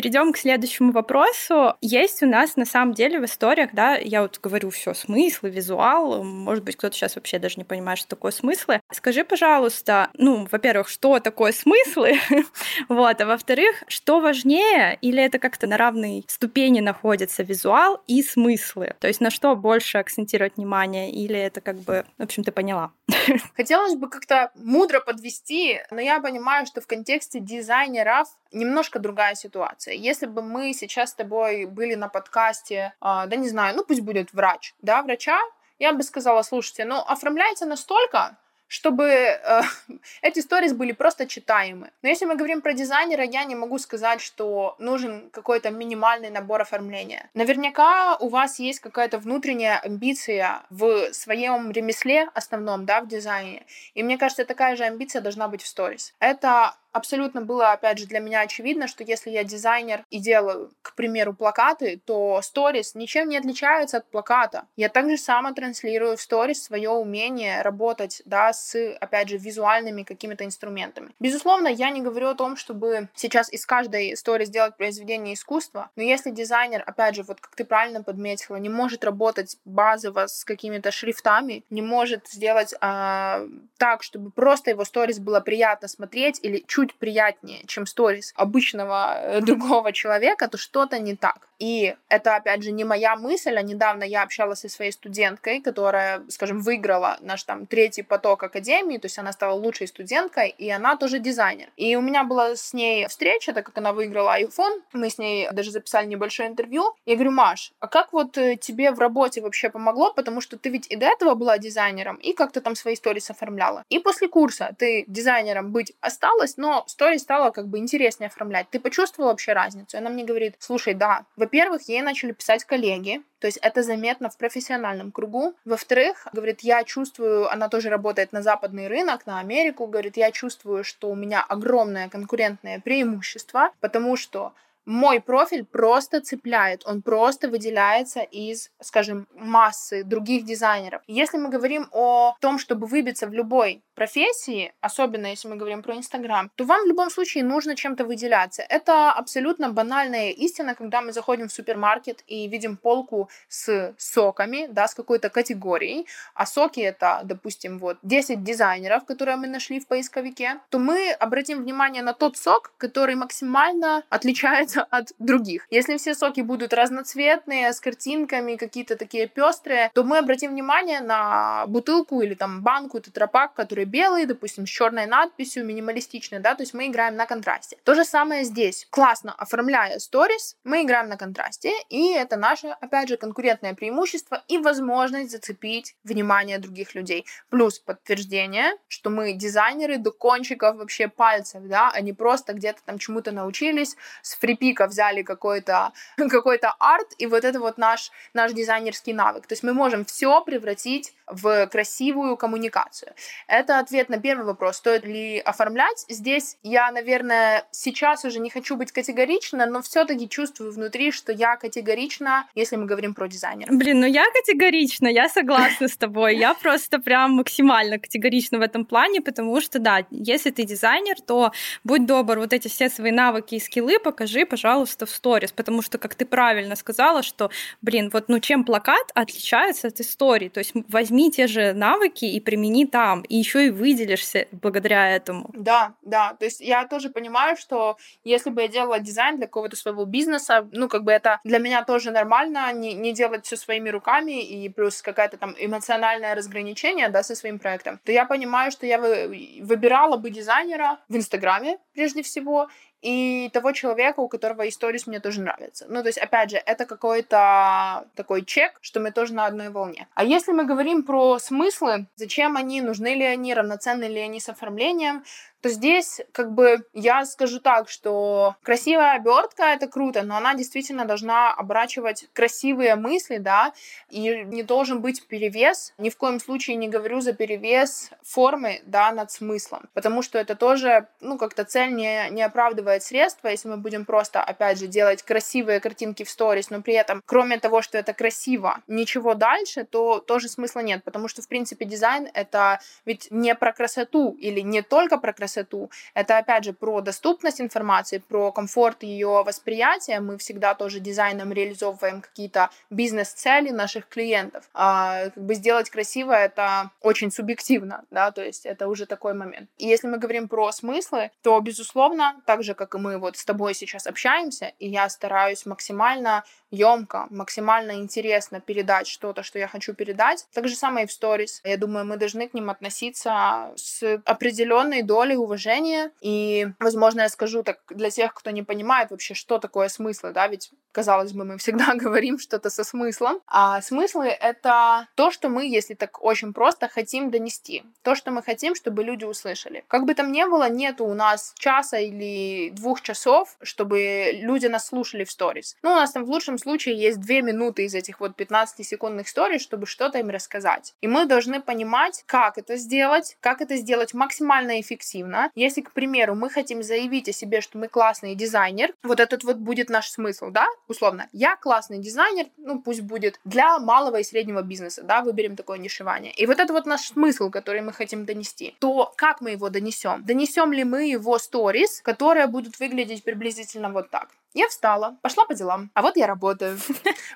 [0.00, 1.74] Перейдем к следующему вопросу.
[1.82, 6.24] Есть у нас на самом деле в историях, да, я вот говорю все смыслы, визуал,
[6.24, 8.80] может быть, кто-то сейчас вообще даже не понимает, что такое смыслы.
[8.90, 12.18] Скажи, пожалуйста, ну, во-первых, что такое смыслы,
[12.88, 18.94] вот, а во-вторых, что важнее, или это как-то на равной ступени находится визуал и смыслы?
[19.00, 22.92] То есть на что больше акцентировать внимание, или это как бы, в общем, ты поняла?
[23.54, 29.89] Хотелось бы как-то мудро подвести, но я понимаю, что в контексте дизайнеров немножко другая ситуация.
[29.94, 34.00] Если бы мы сейчас с тобой были на подкасте, э, да не знаю, ну пусть
[34.00, 35.38] будет врач, да, врача,
[35.78, 38.36] я бы сказала, слушайте, ну оформляйте настолько,
[38.70, 39.62] чтобы э,
[40.22, 41.90] эти сторис были просто читаемы.
[42.02, 46.60] Но если мы говорим про дизайнера, я не могу сказать, что нужен какой-то минимальный набор
[46.60, 47.28] оформления.
[47.34, 53.66] Наверняка у вас есть какая-то внутренняя амбиция в своем ремесле основном, да, в дизайне.
[53.94, 56.14] И мне кажется, такая же амбиция должна быть в сторис.
[56.20, 60.94] Это абсолютно было, опять же, для меня очевидно, что если я дизайнер и делаю, к
[60.94, 64.66] примеру, плакаты, то сторис ничем не отличается от плаката.
[64.76, 70.44] Я также сама транслирую в сторис свое умение работать, да, с, опять же, визуальными какими-то
[70.44, 71.10] инструментами.
[71.20, 76.02] Безусловно, я не говорю о том, чтобы сейчас из каждой истории сделать произведение искусства, но
[76.02, 80.90] если дизайнер, опять же, вот как ты правильно подметила, не может работать базово с какими-то
[80.90, 86.79] шрифтами, не может сделать э, так, чтобы просто его сторис было приятно смотреть или чуть
[86.80, 91.48] чуть приятнее, чем сторис обычного э, другого человека, то что-то не так.
[91.58, 96.22] И это, опять же, не моя мысль, а недавно я общалась со своей студенткой, которая,
[96.28, 100.96] скажем, выиграла наш там третий поток академии, то есть она стала лучшей студенткой, и она
[100.96, 101.68] тоже дизайнер.
[101.76, 105.48] И у меня была с ней встреча, так как она выиграла iPhone, мы с ней
[105.52, 106.94] даже записали небольшое интервью.
[107.04, 110.70] Я говорю, Маш, а как вот э, тебе в работе вообще помогло, потому что ты
[110.70, 113.84] ведь и до этого была дизайнером, и как-то там свои истории оформляла.
[113.90, 118.70] И после курса ты дизайнером быть осталась, но но сторис стало как бы интереснее оформлять.
[118.70, 119.96] Ты почувствовала вообще разницу?
[119.96, 124.30] И она мне говорит, слушай, да, во-первых, ей начали писать коллеги, то есть это заметно
[124.30, 125.54] в профессиональном кругу.
[125.64, 130.84] Во-вторых, говорит, я чувствую, она тоже работает на западный рынок, на Америку, говорит, я чувствую,
[130.84, 134.52] что у меня огромное конкурентное преимущество, потому что
[134.90, 141.00] мой профиль просто цепляет, он просто выделяется из, скажем, массы других дизайнеров.
[141.06, 145.94] Если мы говорим о том, чтобы выбиться в любой профессии, особенно если мы говорим про
[145.94, 148.62] Инстаграм, то вам в любом случае нужно чем-то выделяться.
[148.62, 154.88] Это абсолютно банальная истина, когда мы заходим в супермаркет и видим полку с соками, да,
[154.88, 160.60] с какой-то категорией, а соки это, допустим, вот 10 дизайнеров, которые мы нашли в поисковике,
[160.70, 165.66] то мы обратим внимание на тот сок, который максимально отличается от других.
[165.70, 171.66] Если все соки будут разноцветные, с картинками, какие-то такие пестрые, то мы обратим внимание на
[171.66, 176.74] бутылку или там банку тетрапак, который белый, допустим, с черной надписью, минималистичный, да, то есть
[176.74, 177.76] мы играем на контрасте.
[177.84, 178.86] То же самое здесь.
[178.90, 184.58] Классно оформляя сторис, мы играем на контрасте, и это наше, опять же, конкурентное преимущество и
[184.58, 187.26] возможность зацепить внимание других людей.
[187.48, 192.98] Плюс подтверждение, что мы дизайнеры до кончиков вообще пальцев, да, а не просто где-то там
[192.98, 194.36] чему-то научились, с
[194.70, 195.92] пика взяли какой-то
[196.30, 199.46] какой арт, и вот это вот наш, наш дизайнерский навык.
[199.46, 203.12] То есть мы можем все превратить в красивую коммуникацию.
[203.48, 206.04] Это ответ на первый вопрос, стоит ли оформлять.
[206.08, 211.56] Здесь я, наверное, сейчас уже не хочу быть категорична, но все-таки чувствую внутри, что я
[211.56, 213.72] категорична, если мы говорим про дизайнера.
[213.72, 216.36] Блин, ну я категорична, я согласна с тобой.
[216.36, 221.52] Я просто прям максимально категорична в этом плане, потому что, да, если ты дизайнер, то
[221.84, 225.96] будь добр, вот эти все свои навыки и скиллы покажи, пожалуйста, в сторис, потому что,
[225.98, 230.72] как ты правильно сказала, что, блин, вот ну чем плакат отличается от истории, то есть
[230.88, 235.50] возьми те же навыки и примени там, и еще и выделишься благодаря этому.
[235.54, 239.76] Да, да, то есть я тоже понимаю, что если бы я делала дизайн для какого-то
[239.76, 243.88] своего бизнеса, ну, как бы это для меня тоже нормально, не, не делать все своими
[243.90, 248.86] руками, и плюс какая-то там эмоциональное разграничение, да, со своим проектом, то я понимаю, что
[248.86, 252.68] я выбирала бы дизайнера в Инстаграме, прежде всего,
[253.02, 255.86] и того человека, у которого историс мне тоже нравится.
[255.88, 260.06] Ну, то есть, опять же, это какой-то такой чек, что мы тоже на одной волне.
[260.14, 264.48] А если мы говорим про смыслы, зачем они, нужны ли они, равноценны ли они с
[264.48, 265.24] оформлением,
[265.60, 271.04] то здесь как бы я скажу так, что красивая обертка это круто, но она действительно
[271.04, 273.72] должна оборачивать красивые мысли, да,
[274.08, 275.92] и не должен быть перевес.
[275.98, 280.54] Ни в коем случае не говорю за перевес формы, да, над смыслом, потому что это
[280.54, 285.22] тоже, ну, как-то цель не, не оправдывает средства, если мы будем просто, опять же, делать
[285.22, 290.20] красивые картинки в сторис, но при этом, кроме того, что это красиво, ничего дальше, то
[290.20, 294.82] тоже смысла нет, потому что, в принципе, дизайн— это ведь не про красоту или не
[294.82, 295.90] только про красоту, красоту.
[296.14, 300.20] Это, опять же, про доступность информации, про комфорт ее восприятия.
[300.20, 304.68] Мы всегда тоже дизайном реализовываем какие-то бизнес-цели наших клиентов.
[304.74, 309.68] А, как бы сделать красиво— это очень субъективно, да, то есть это уже такой момент.
[309.78, 313.44] И если мы говорим про смыслы, то, безусловно, так же, как и мы вот с
[313.44, 319.94] тобой сейчас общаемся, и я стараюсь максимально емко, максимально интересно передать что-то, что я хочу
[319.94, 320.46] передать.
[320.52, 321.60] Так же самое и в сторис.
[321.64, 326.10] Я думаю, мы должны к ним относиться с определенной долей уважения.
[326.20, 330.46] И, возможно, я скажу так для тех, кто не понимает вообще, что такое смысл, да,
[330.48, 333.40] ведь казалось бы, мы всегда говорим что-то со смыслом.
[333.46, 337.84] А смыслы— это то, что мы, если так очень просто, хотим донести.
[338.02, 339.84] То, что мы хотим, чтобы люди услышали.
[339.88, 344.86] Как бы там ни было, нету у нас часа или двух часов, чтобы люди нас
[344.86, 345.76] слушали в сторис.
[345.82, 349.62] Ну, у нас там в лучшем случае есть две минуты из этих вот 15-секундных сторис,
[349.62, 350.94] чтобы что-то им рассказать.
[351.00, 355.29] И мы должны понимать, как это сделать, как это сделать максимально эффективно.
[355.54, 359.56] Если, к примеру, мы хотим заявить о себе, что мы классный дизайнер, вот этот вот
[359.56, 360.66] будет наш смысл, да?
[360.88, 365.78] условно, я классный дизайнер, ну пусть будет для малого и среднего бизнеса, да, выберем такое
[365.78, 366.32] нишевание.
[366.32, 368.74] И вот это вот наш смысл, который мы хотим донести.
[368.80, 370.24] То как мы его донесем?
[370.24, 374.28] Донесем ли мы его сторис, которые будут выглядеть приблизительно вот так?
[374.52, 376.78] Я встала, пошла по делам, а вот я работаю.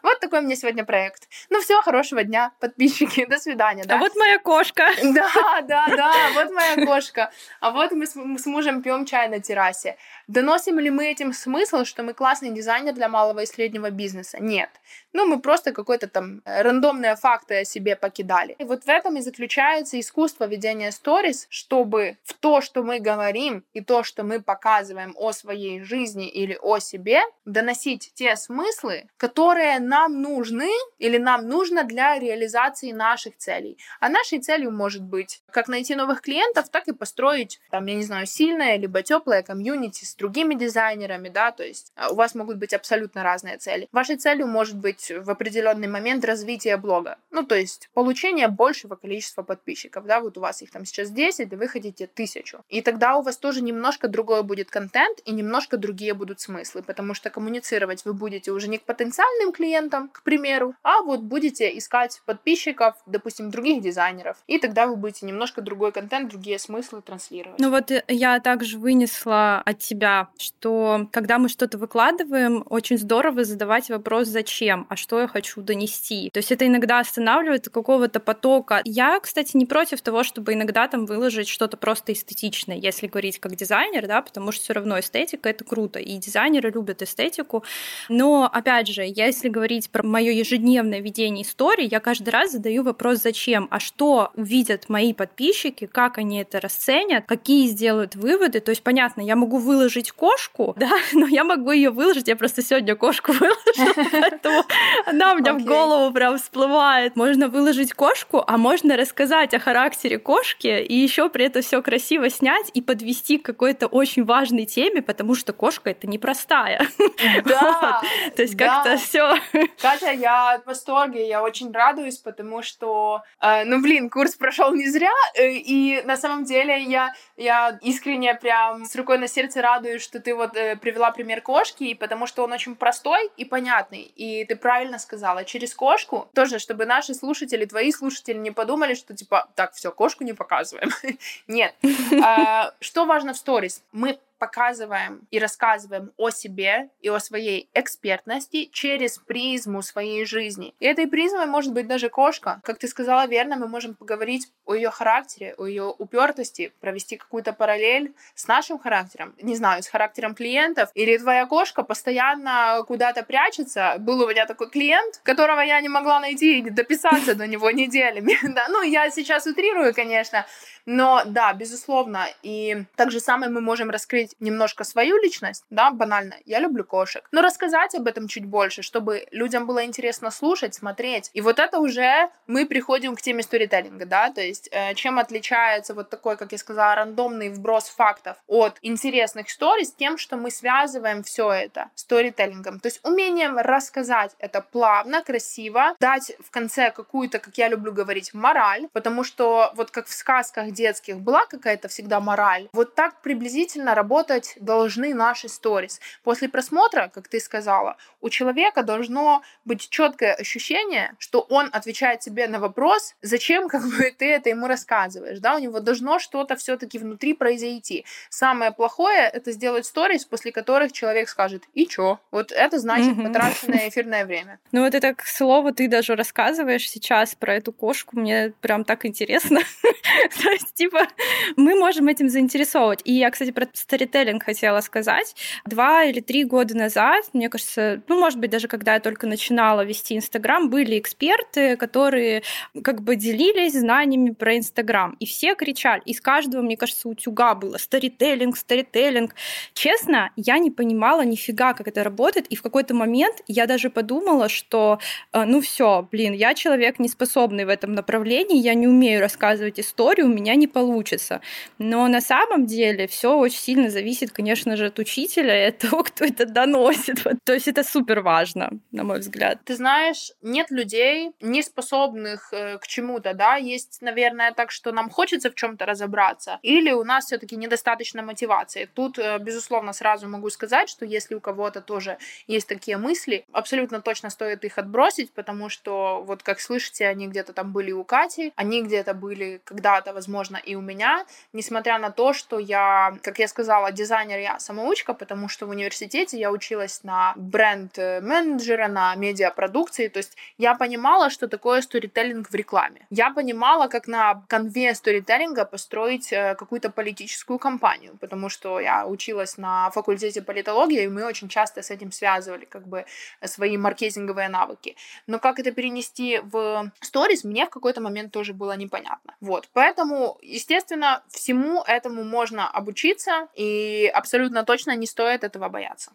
[0.02, 1.28] Вот такой у меня сегодня проект.
[1.48, 3.84] Ну все, хорошего дня, подписчики, до свидания.
[3.84, 3.94] Да?
[3.94, 4.88] А вот моя кошка.
[5.02, 7.30] Да, да, да, вот моя кошка.
[7.60, 9.96] А вот мы с, мы с мужем пьем чай на террасе.
[10.26, 14.38] Доносим ли мы этим смысл, что мы классный дизайнер для малого и среднего бизнеса?
[14.40, 14.70] Нет.
[15.12, 18.56] Ну, мы просто какой-то там э, рандомные факты о себе покидали.
[18.58, 23.64] И вот в этом и заключается искусство ведения сторис, чтобы в то, что мы говорим,
[23.72, 27.03] и то, что мы показываем о своей жизни или о себе,
[27.44, 33.78] доносить те смыслы, которые нам нужны или нам нужно для реализации наших целей.
[34.00, 38.02] А нашей целью может быть как найти новых клиентов, так и построить, там, я не
[38.02, 42.56] знаю, сильное либо теплое комьюнити с другими дизайнерами, да, то есть а, у вас могут
[42.56, 43.88] быть абсолютно разные цели.
[43.92, 49.42] Вашей целью может быть в определенный момент развития блога, ну, то есть получение большего количества
[49.42, 52.64] подписчиков, да, вот у вас их там сейчас 10, и вы хотите тысячу.
[52.68, 57.14] И тогда у вас тоже немножко другой будет контент и немножко другие будут смыслы, потому
[57.14, 62.22] что коммуницировать вы будете уже не к потенциальным клиентам, к примеру, а вот будете искать
[62.24, 67.58] подписчиков, допустим, других дизайнеров, и тогда вы будете немножко другой контент, другие смыслы транслировать.
[67.58, 73.42] Ну вот э, я также вынесла от тебя, что когда мы что-то выкладываем, очень здорово
[73.42, 76.30] задавать вопрос «зачем?», а что я хочу донести.
[76.32, 78.82] То есть это иногда останавливает какого-то потока.
[78.84, 83.56] Я, кстати, не против того, чтобы иногда там выложить что-то просто эстетичное, если говорить как
[83.56, 87.64] дизайнер, да, потому что все равно эстетика— это круто, и дизайнеры любят эстетику.
[88.08, 93.18] Но, опять же, если говорить про мое ежедневное ведение истории, я каждый раз задаю вопрос
[93.18, 98.60] «зачем?», а что увидят мои подписчики, как они это расценят, какие сделают выводы.
[98.60, 102.62] То есть, понятно, я могу выложить кошку, да, но я могу ее выложить, я просто
[102.62, 104.64] сегодня кошку выложила, поэтому
[105.06, 107.16] она у меня в голову прям всплывает.
[107.16, 112.28] Можно выложить кошку, а можно рассказать о характере кошки и еще при этом все красиво
[112.30, 116.90] снять и подвести к какой-то очень важной теме, потому что кошка это непростая большая.
[117.44, 118.02] Да,
[118.36, 119.34] То есть как-то все.
[119.80, 124.88] Катя, я в восторге, я очень радуюсь, потому что, э, ну, блин, курс прошел не
[124.88, 130.02] зря, э, и на самом деле я, я искренне прям с рукой на сердце радуюсь,
[130.02, 134.44] что ты вот э, привела пример кошки, потому что он очень простой и понятный, и
[134.44, 139.48] ты правильно сказала, через кошку, тоже, чтобы наши слушатели, твои слушатели не подумали, что типа,
[139.54, 140.90] так, все, кошку не показываем.
[141.46, 141.74] Нет.
[142.22, 143.82] А, что важно в сторис?
[143.92, 150.74] Мы показываем и рассказываем о себе и о своей экспертности через призму своей жизни.
[150.80, 152.60] И этой призмой может быть даже кошка.
[152.64, 157.52] Как ты сказала верно, мы можем поговорить о ее характере, о ее упертости, провести какую-то
[157.52, 160.90] параллель с нашим характером, не знаю, с характером клиентов.
[160.94, 163.96] Или твоя кошка постоянно куда-то прячется.
[163.98, 168.38] Был у меня такой клиент, которого я не могла найти и дописаться до него неделями.
[168.54, 170.46] Да, ну, я сейчас утрирую, конечно,
[170.86, 172.26] но да, безусловно.
[172.42, 176.36] И так же самое мы можем раскрыть немножко свою личность, да, банально.
[176.44, 177.26] Я люблю кошек.
[177.32, 181.30] Но рассказать об этом чуть больше, чтобы людям было интересно слушать, смотреть.
[181.32, 185.94] И вот это уже мы приходим к теме сторителлинга, да, то есть э, чем отличается
[185.94, 190.50] вот такой, как я сказала, рандомный вброс фактов от интересных историй с тем, что мы
[190.50, 192.80] связываем все это сторителлингом.
[192.80, 198.34] То есть умением рассказать это плавно, красиво, дать в конце какую-то, как я люблю говорить,
[198.34, 203.94] мораль, потому что вот как в сказках детских была какая-то всегда мораль, вот так приблизительно
[204.14, 206.00] работать должны наши сторис.
[206.22, 212.46] После просмотра, как ты сказала, у человека должно быть четкое ощущение, что он отвечает себе
[212.46, 216.98] на вопрос, зачем как бы ты это ему рассказываешь, да, у него должно что-то все-таки
[216.98, 218.04] внутри произойти.
[218.30, 222.18] Самое плохое это сделать сторис, после которых человек скажет, и чё?
[222.30, 223.26] Вот это значит mm-hmm.
[223.26, 224.58] потраченное эфирное время.
[224.72, 229.04] Ну вот это, к слову, ты даже рассказываешь сейчас про эту кошку, мне прям так
[229.06, 229.60] интересно.
[230.42, 231.08] То есть, типа,
[231.56, 233.00] мы можем этим заинтересовывать.
[233.04, 233.66] И я, кстати, про
[234.04, 235.34] сторителлинг хотела сказать.
[235.66, 239.84] Два или три года назад, мне кажется, ну, может быть, даже когда я только начинала
[239.84, 242.42] вести Инстаграм, были эксперты, которые
[242.82, 245.16] как бы делились знаниями про Инстаграм.
[245.20, 246.02] И все кричали.
[246.04, 249.34] Из каждого, мне кажется, утюга было сторителлинг, сторителлинг.
[249.72, 252.46] Честно, я не понимала нифига, как это работает.
[252.48, 254.98] И в какой-то момент я даже подумала, что,
[255.32, 259.80] э, ну все, блин, я человек не способный в этом направлении, я не умею рассказывать
[259.80, 261.40] историю, у меня не получится.
[261.78, 266.02] Но на самом деле все очень сильно зависит, конечно же, от учителя и от того,
[266.02, 267.24] кто это доносит.
[267.24, 267.36] Вот.
[267.44, 269.58] То есть это супер важно, на мой взгляд.
[269.64, 275.10] Ты знаешь, нет людей, не способных э, к чему-то, да, есть, наверное, так, что нам
[275.10, 278.88] хочется в чем-то разобраться, или у нас все-таки недостаточно мотивации.
[278.94, 284.00] Тут, э, безусловно, сразу могу сказать, что если у кого-то тоже есть такие мысли, абсолютно
[284.00, 288.52] точно стоит их отбросить, потому что, вот как слышите, они где-то там были у Кати,
[288.56, 293.48] они где-то были когда-то, возможно, и у меня, несмотря на то, что я, как я
[293.48, 300.18] сказала, дизайнер, я самоучка, потому что в университете я училась на бренд-менеджера, на медиапродукции, то
[300.18, 303.06] есть я понимала, что такое сторителлинг в рекламе.
[303.10, 309.58] Я понимала, как на конве сторителлинга построить э, какую-то политическую кампанию, потому что я училась
[309.58, 313.04] на факультете политологии, и мы очень часто с этим связывали как бы
[313.44, 314.96] свои маркетинговые навыки.
[315.26, 319.34] Но как это перенести в сторис, мне в какой-то момент тоже было непонятно.
[319.40, 323.64] Вот, поэтому, естественно, всему этому можно обучиться, и
[324.12, 326.12] абсолютно точно не стоит этого бояться.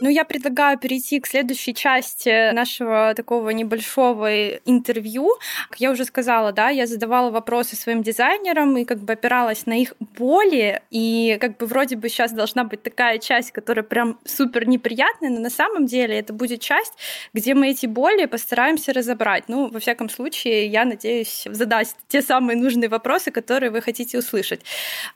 [0.00, 5.30] Ну, я предлагаю перейти к следующей части нашего такого небольшого интервью.
[5.70, 9.80] Как я уже сказала, да, я задавала вопросы своим дизайнерам и как бы опиралась на
[9.80, 14.68] их боли, и как бы вроде бы сейчас должна быть такая часть, которая прям супер
[14.68, 16.92] неприятная, но на самом деле это будет часть,
[17.32, 19.44] где мы эти боли постараемся разобрать.
[19.48, 24.60] Ну, во всяком случае, я надеюсь задать те самые нужные вопросы, которые вы хотите услышать.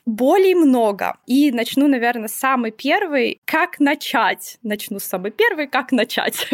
[0.06, 1.18] Болей много.
[1.26, 3.40] И начну, наверное, с самый первый.
[3.44, 4.58] Как начать?
[4.70, 5.66] Начну с самой первой.
[5.66, 6.48] Как начать?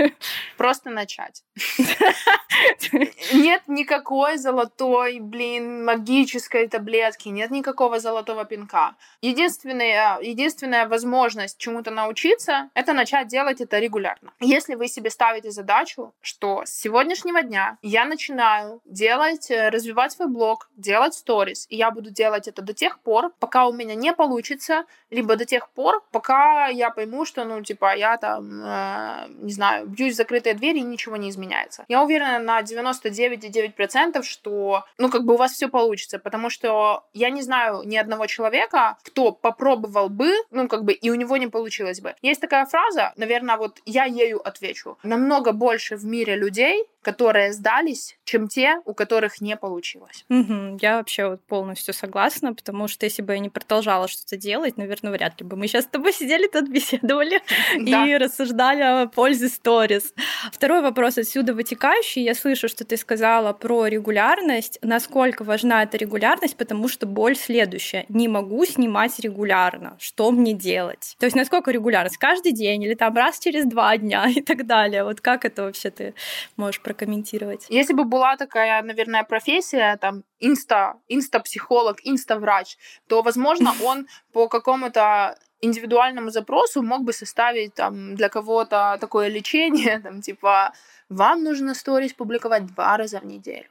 [0.57, 1.46] Просто начать.
[3.33, 8.95] Нет никакой золотой, блин, магической таблетки, нет никакого золотого пинка.
[9.23, 14.33] Единственная, единственная возможность чему-то научиться— это начать делать это регулярно.
[14.41, 20.29] Если вы себе ставите задачу, что с сегодняшнего дня я начинаю делать, э, развивать свой
[20.29, 24.13] блог, делать сторис, и я буду делать это до тех пор, пока у меня не
[24.13, 29.53] получится, либо до тех пор, пока я пойму, что, ну, типа, я там, э, не
[29.53, 31.85] знаю, бьюсь в закрытые двери и ничего не изменяется меняется.
[31.89, 37.31] Я уверена на 99,9%, что, ну, как бы у вас все получится, потому что я
[37.31, 41.47] не знаю ни одного человека, кто попробовал бы, ну, как бы, и у него не
[41.47, 42.15] получилось бы.
[42.23, 44.99] Есть такая фраза, наверное, вот я ею отвечу.
[45.03, 50.25] Намного больше в мире людей, которые сдались, чем те, у которых не получилось.
[50.29, 54.77] Угу, я вообще вот полностью согласна, потому что если бы я не продолжала что-то делать,
[54.77, 57.41] наверное, вряд ли бы мы сейчас с тобой сидели тут беседовали
[57.77, 60.15] и рассуждали о пользе сторис.
[60.51, 62.23] Второй вопрос отсюда вытекающий.
[62.23, 64.79] Я слышу, что ты сказала про регулярность.
[64.83, 68.07] Насколько важна эта регулярность, потому что боль следующая.
[68.09, 69.97] Не могу снимать регулярно.
[69.99, 71.17] Что мне делать?
[71.19, 72.19] То есть насколько регулярность?
[72.19, 75.05] Каждый день или там раз через два дня и так далее.
[75.05, 76.15] Вот как это вообще ты
[76.57, 77.67] можешь прокомментировать?
[77.69, 82.77] Если бы была такая, наверное, профессия, там, инста, инста-психолог, инста-врач,
[83.09, 90.01] то, возможно, он по какому-то индивидуальному запросу мог бы составить там для кого-то такое лечение,
[90.03, 90.73] там типа
[91.09, 93.69] вам нужно сторис публиковать два раза в неделю,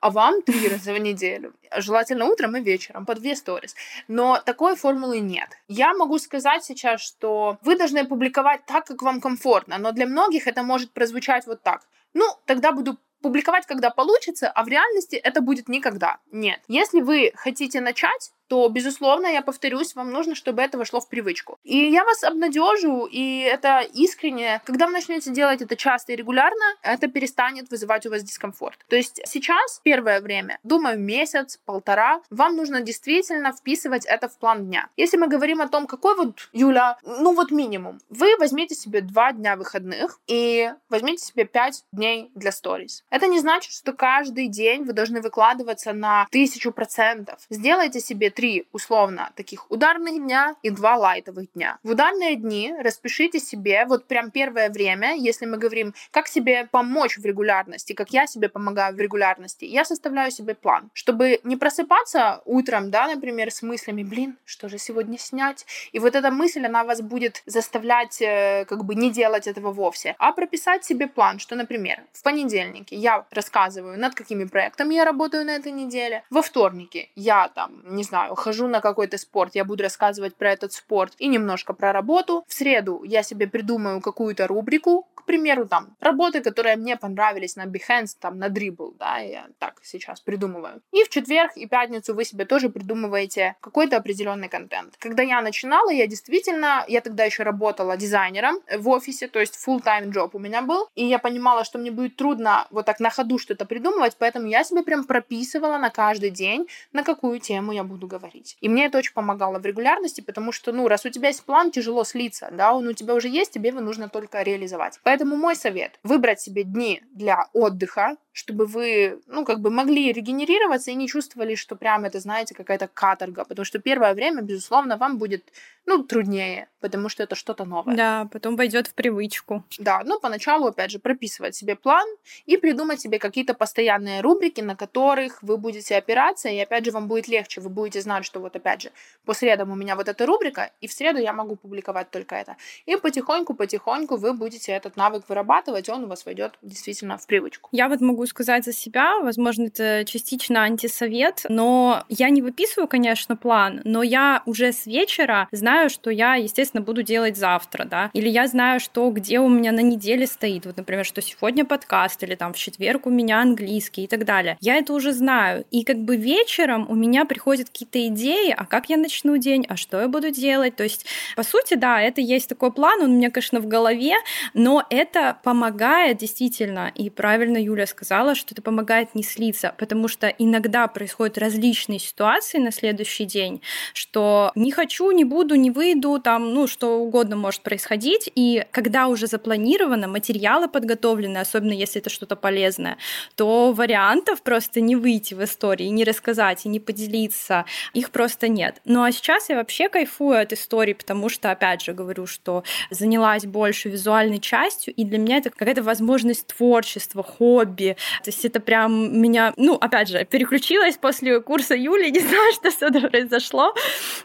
[0.00, 1.54] а вам три раза в неделю.
[1.76, 3.74] Желательно утром и вечером, по две сторис.
[4.08, 5.48] Но такой формулы нет.
[5.68, 10.46] Я могу сказать сейчас, что вы должны публиковать так, как вам комфортно, но для многих
[10.46, 11.82] это может прозвучать вот так.
[12.14, 16.18] Ну, тогда буду публиковать, когда получится, а в реальности это будет никогда.
[16.30, 16.60] Нет.
[16.68, 21.58] Если вы хотите начать, то, безусловно, я повторюсь, вам нужно, чтобы это вошло в привычку.
[21.64, 24.62] И я вас обнадежу, и это искренне.
[24.64, 28.84] Когда вы начнете делать это часто и регулярно, это перестанет вызывать у вас дискомфорт.
[28.88, 34.66] То есть сейчас, первое время, думаю, месяц, полтора, вам нужно действительно вписывать это в план
[34.66, 34.88] дня.
[34.96, 39.32] Если мы говорим о том, какой вот, Юля, ну вот минимум, вы возьмите себе два
[39.32, 43.04] дня выходных и возьмите себе пять дней для сторис.
[43.10, 47.40] Это не значит, что каждый день вы должны выкладываться на тысячу процентов.
[47.50, 51.78] Сделайте себе три условно таких ударных дня и два лайтовых дня.
[51.82, 57.18] В ударные дни распишите себе вот прям первое время, если мы говорим, как себе помочь
[57.18, 62.42] в регулярности, как я себе помогаю в регулярности, я составляю себе план, чтобы не просыпаться
[62.44, 65.66] утром, да, например, с мыслями, блин, что же сегодня снять?
[65.92, 70.14] И вот эта мысль, она вас будет заставлять э, как бы не делать этого вовсе,
[70.18, 75.44] а прописать себе план, что, например, в понедельнике я рассказываю, над какими проектами я работаю
[75.44, 79.82] на этой неделе, во вторнике я там, не знаю, хожу на какой-то спорт, я буду
[79.82, 82.44] рассказывать про этот спорт и немножко про работу.
[82.46, 88.16] В среду я себе придумаю какую-то рубрику, примеру, там, работы, которые мне понравились на Behance,
[88.18, 90.80] там, на Dribble, да, я так сейчас придумываю.
[90.90, 94.96] И в четверг и пятницу вы себе тоже придумываете какой-то определенный контент.
[94.98, 100.10] Когда я начинала, я действительно, я тогда еще работала дизайнером в офисе, то есть full-time
[100.12, 103.38] job у меня был, и я понимала, что мне будет трудно вот так на ходу
[103.38, 108.06] что-то придумывать, поэтому я себе прям прописывала на каждый день, на какую тему я буду
[108.06, 108.56] говорить.
[108.62, 111.70] И мне это очень помогало в регулярности, потому что, ну, раз у тебя есть план,
[111.70, 114.98] тяжело слиться, да, он у тебя уже есть, тебе его нужно только реализовать.
[115.02, 120.92] Поэтому мой совет— выбрать себе дни для отдыха, чтобы вы, ну, как бы могли регенерироваться
[120.92, 125.18] и не чувствовали, что прям это, знаете, какая-то каторга, потому что первое время, безусловно, вам
[125.18, 125.52] будет,
[125.86, 127.96] ну, труднее, потому что это что-то новое.
[127.96, 129.64] Да, потом войдет в привычку.
[129.78, 132.06] Да, ну, поначалу, опять же, прописывать себе план
[132.46, 137.08] и придумать себе какие-то постоянные рубрики, на которых вы будете опираться, и, опять же, вам
[137.08, 138.92] будет легче, вы будете знать, что вот, опять же,
[139.24, 142.56] по средам у меня вот эта рубрика, и в среду я могу публиковать только это.
[142.86, 147.68] И потихоньку-потихоньку вы будете этот навык вырабатывать, он у вас войдет действительно в привычку.
[147.72, 153.36] Я вот могу сказать за себя, возможно, это частично антисовет, но я не выписываю, конечно,
[153.36, 158.28] план, но я уже с вечера знаю, что я, естественно, буду делать завтра, да, или
[158.28, 162.34] я знаю, что где у меня на неделе стоит, вот, например, что сегодня подкаст, или
[162.34, 164.56] там в четверг у меня английский и так далее.
[164.60, 168.88] Я это уже знаю, и как бы вечером у меня приходят какие-то идеи, а как
[168.90, 171.06] я начну день, а что я буду делать, то есть,
[171.36, 174.14] по сути, да, это есть такой план, он у меня, конечно, в голове,
[174.54, 180.08] но это помогает действительно, и правильно Юля сказала, сказала, что это помогает не слиться, потому
[180.08, 183.60] что иногда происходят различные ситуации на следующий день,
[183.94, 189.06] что не хочу, не буду, не выйду, там, ну, что угодно может происходить, и когда
[189.06, 192.96] уже запланировано, материалы подготовлены, особенно если это что-то полезное,
[193.36, 198.80] то вариантов просто не выйти в истории, не рассказать и не поделиться, их просто нет.
[198.84, 203.44] Ну а сейчас я вообще кайфую от истории, потому что, опять же, говорю, что занялась
[203.44, 209.20] больше визуальной частью, и для меня это какая-то возможность творчества, хобби, То есть это прям
[209.20, 213.74] меня, ну, опять же, переключилась после курса Юли, не знаю, что с этим произошло.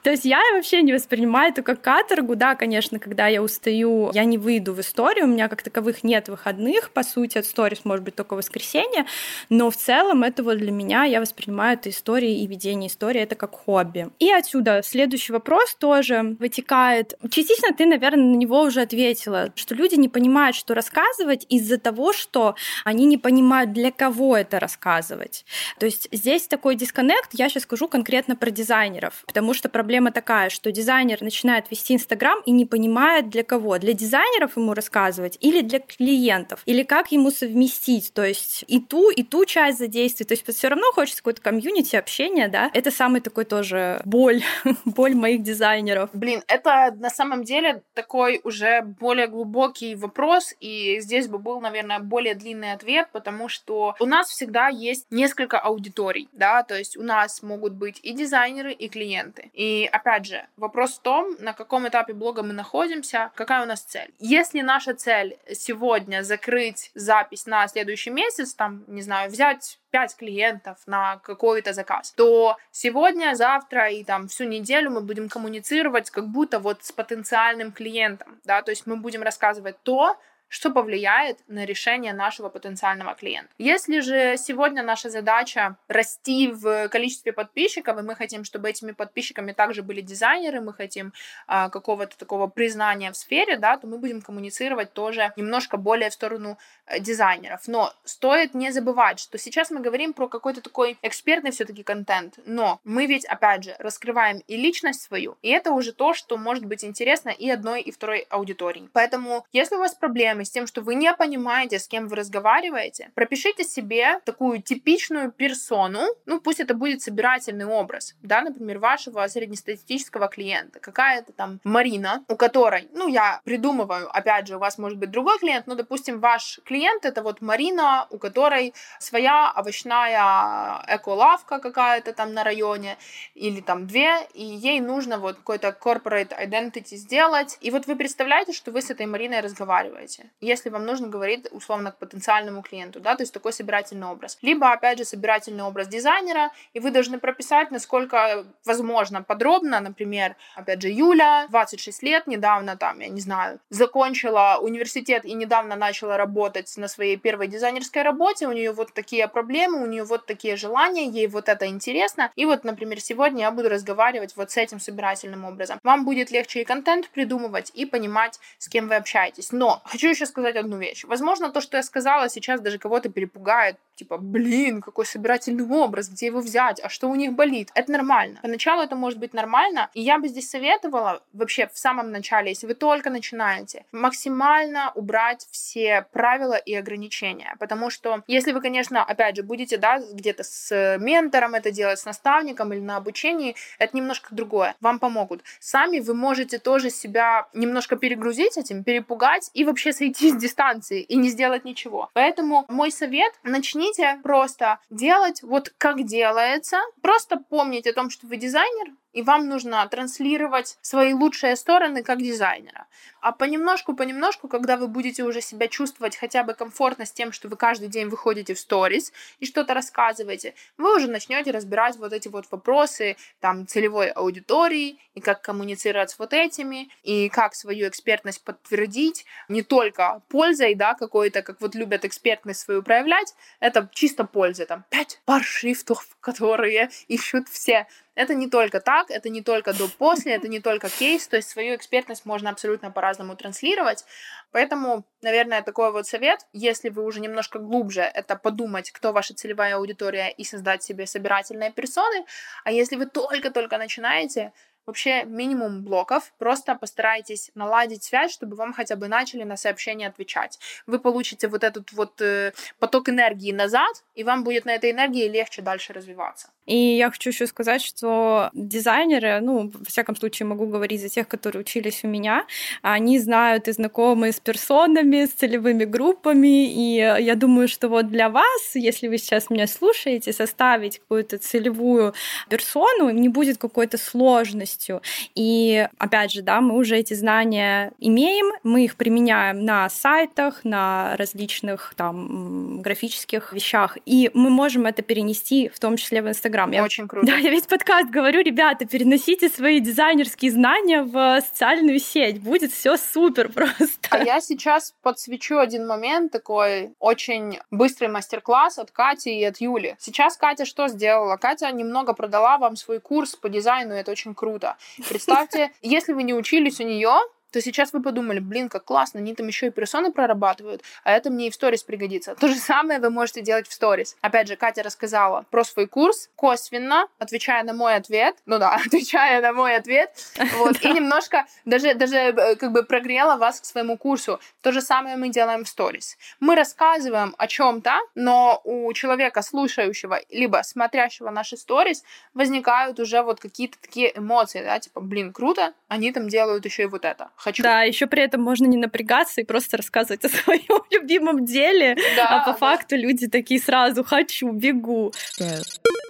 [0.03, 2.35] То есть я вообще не воспринимаю это как каторгу.
[2.35, 6.29] Да, конечно, когда я устаю, я не выйду в историю, у меня как таковых нет
[6.29, 9.05] выходных, по сути, от сторис может быть только воскресенье,
[9.49, 13.35] но в целом это вот для меня, я воспринимаю это истории и ведение истории, это
[13.35, 14.09] как хобби.
[14.19, 17.13] И отсюда следующий вопрос тоже вытекает.
[17.29, 22.13] Частично ты, наверное, на него уже ответила, что люди не понимают, что рассказывать из-за того,
[22.13, 25.45] что они не понимают, для кого это рассказывать.
[25.79, 30.49] То есть здесь такой дисконнект, я сейчас скажу конкретно про дизайнеров, потому что проблема такая,
[30.49, 33.77] что дизайнер начинает вести Инстаграм и не понимает, для кого.
[33.77, 39.09] Для дизайнеров ему рассказывать или для клиентов, или как ему совместить, то есть и ту,
[39.09, 40.29] и ту часть задействовать.
[40.29, 42.69] То есть все равно хочется какой-то комьюнити, общения, да.
[42.73, 44.41] Это самый такой тоже боль,
[44.85, 46.09] боль моих дизайнеров.
[46.13, 51.99] Блин, это на самом деле такой уже более глубокий вопрос, и здесь бы был, наверное,
[51.99, 57.03] более длинный ответ, потому что у нас всегда есть несколько аудиторий, да, то есть у
[57.03, 59.49] нас могут быть и дизайнеры, и клиенты.
[59.53, 63.81] И опять же, вопрос в том, на каком этапе блога мы находимся, какая у нас
[63.81, 64.13] цель.
[64.19, 70.77] Если наша цель сегодня закрыть запись на следующий месяц, там, не знаю, взять 5 клиентов
[70.87, 76.59] на какой-то заказ, то сегодня, завтра и там всю неделю мы будем коммуницировать как будто
[76.59, 80.17] вот с потенциальным клиентом, да, то есть мы будем рассказывать то,
[80.47, 83.49] что повлияет на решение нашего потенциального клиента.
[83.57, 89.51] Если же сегодня наша задача расти в количестве подписчиков, и мы хотим, чтобы этими подписчиками
[89.51, 91.11] также были дизайнеры, мы хотим
[91.47, 96.13] а, какого-то такого признания в сфере, да, то мы будем коммуницировать тоже немножко более в
[96.13, 97.67] сторону э, дизайнеров.
[97.67, 102.79] Но стоит не забывать, что сейчас мы говорим про какой-то такой экспертный все-таки контент, но
[102.83, 106.83] мы ведь, опять же, раскрываем и личность свою, и это уже то, что может быть
[106.83, 108.89] интересно и одной, и второй аудитории.
[108.93, 112.15] Поэтому, если у вас проблемы проблемы с тем, что вы не понимаете, с кем вы
[112.15, 119.27] разговариваете, пропишите себе такую типичную персону, ну пусть это будет собирательный образ, да, например, вашего
[119.27, 124.97] среднестатистического клиента, какая-то там Марина, у которой, ну я придумываю, опять же, у вас может
[124.97, 131.59] быть другой клиент, но, допустим, ваш клиент это вот Марина, у которой своя овощная эколавка
[131.59, 132.97] какая-то там на районе,
[133.35, 138.53] или там две, и ей нужно вот какой-то corporate identity сделать, и вот вы представляете,
[138.53, 143.15] что вы с этой Мариной разговариваете если вам нужно говорить условно к потенциальному клиенту, да,
[143.15, 144.37] то есть такой собирательный образ.
[144.41, 150.81] Либо, опять же, собирательный образ дизайнера, и вы должны прописать, насколько возможно подробно, например, опять
[150.81, 156.71] же, Юля, 26 лет, недавно там, я не знаю, закончила университет и недавно начала работать
[156.77, 161.07] на своей первой дизайнерской работе, у нее вот такие проблемы, у нее вот такие желания,
[161.07, 165.45] ей вот это интересно, и вот, например, сегодня я буду разговаривать вот с этим собирательным
[165.45, 165.79] образом.
[165.83, 169.51] Вам будет легче и контент придумывать, и понимать, с кем вы общаетесь.
[169.51, 171.03] Но хочу еще сказать одну вещь.
[171.03, 173.77] Возможно, то, что я сказала, сейчас даже кого-то перепугает.
[173.95, 177.69] Типа, блин, какой собирательный образ, где его взять, а что у них болит?
[177.75, 178.39] Это нормально.
[178.41, 182.65] Поначалу это может быть нормально, и я бы здесь советовала вообще в самом начале, если
[182.65, 187.55] вы только начинаете, максимально убрать все правила и ограничения.
[187.59, 192.05] Потому что если вы, конечно, опять же, будете, да, где-то с ментором это делать, с
[192.05, 194.75] наставником или на обучении, это немножко другое.
[194.81, 195.43] Вам помогут.
[195.59, 201.15] Сами вы можете тоже себя немножко перегрузить этим, перепугать и вообще сойти с дистанции и
[201.15, 202.09] не сделать ничего.
[202.13, 208.37] Поэтому мой совет, начните просто делать вот как делается, просто помнить о том, что вы
[208.37, 212.87] дизайнер, и вам нужно транслировать свои лучшие стороны как дизайнера.
[213.21, 217.47] А понемножку, понемножку, когда вы будете уже себя чувствовать хотя бы комфортно с тем, что
[217.47, 222.27] вы каждый день выходите в сторис и что-то рассказываете, вы уже начнете разбирать вот эти
[222.27, 228.43] вот вопросы там целевой аудитории и как коммуницировать с вот этими, и как свою экспертность
[228.43, 234.65] подтвердить не только пользой, да, какой-то, как вот любят экспертность свою проявлять, это чисто польза,
[234.65, 240.33] там, пять пар шрифтов, которые ищут все, это не только так, это не только до-после,
[240.33, 244.05] это не только кейс, то есть свою экспертность можно абсолютно по-разному транслировать.
[244.51, 249.75] Поэтому, наверное, такой вот совет, если вы уже немножко глубже, это подумать, кто ваша целевая
[249.77, 252.25] аудитория и создать себе собирательные персоны.
[252.63, 254.51] А если вы только-только начинаете,
[254.85, 256.33] вообще минимум блоков.
[256.37, 260.59] Просто постарайтесь наладить связь, чтобы вам хотя бы начали на сообщения отвечать.
[260.87, 265.27] Вы получите вот этот вот э, поток энергии назад, и вам будет на этой энергии
[265.27, 266.49] легче дальше развиваться.
[266.65, 271.27] И я хочу еще сказать, что дизайнеры, ну, во всяком случае, могу говорить за тех,
[271.27, 272.45] которые учились у меня,
[272.81, 278.29] они знают и знакомы с персонами, с целевыми группами, и я думаю, что вот для
[278.29, 282.13] вас, если вы сейчас меня слушаете, составить какую-то целевую
[282.49, 285.01] персону не будет какой-то сложностью.
[285.35, 291.15] И опять же, да, мы уже эти знания имеем, мы их применяем на сайтах, на
[291.17, 296.71] различных там графических вещах, и мы можем это перенести в том числе в Инстаграм Инстаграм.
[296.71, 296.83] Я...
[296.83, 297.27] Очень круто.
[297.27, 302.41] Да, я весь подкаст говорю, ребята, переносите свои дизайнерские знания в социальную сеть.
[302.41, 303.87] Будет все супер просто.
[304.09, 309.95] А я сейчас подсвечу один момент, такой очень быстрый мастер-класс от Кати и от Юли.
[309.99, 311.37] Сейчас Катя что сделала?
[311.37, 314.77] Катя немного продала вам свой курс по дизайну, это очень круто.
[315.09, 317.13] Представьте, если вы не учились у нее,
[317.53, 321.29] то сейчас вы подумали, блин, как классно, они там еще и персоны прорабатывают, а это
[321.29, 322.33] мне и в сторис пригодится.
[322.33, 324.17] То же самое вы можете делать в сторис.
[324.21, 329.39] Опять же, Катя рассказала про свой курс, косвенно, отвечая на мой ответ, ну да, отвечая
[329.39, 330.09] на мой ответ,
[330.57, 334.39] вот, и немножко даже, даже э, как бы прогрела вас к своему курсу.
[334.61, 336.17] То же самое мы делаем в сторис.
[336.39, 343.39] Мы рассказываем о чем-то, но у человека, слушающего, либо смотрящего наши сторис, возникают уже вот
[343.39, 347.63] какие-то такие эмоции, да, типа, блин, круто, они там делают еще и вот это хочу.
[347.63, 352.27] Да, еще при этом можно не напрягаться и просто рассказывать о своем любимом деле, да,
[352.29, 352.57] а по да.
[352.57, 355.11] факту люди такие сразу хочу, бегу.
[355.39, 355.63] Yeah.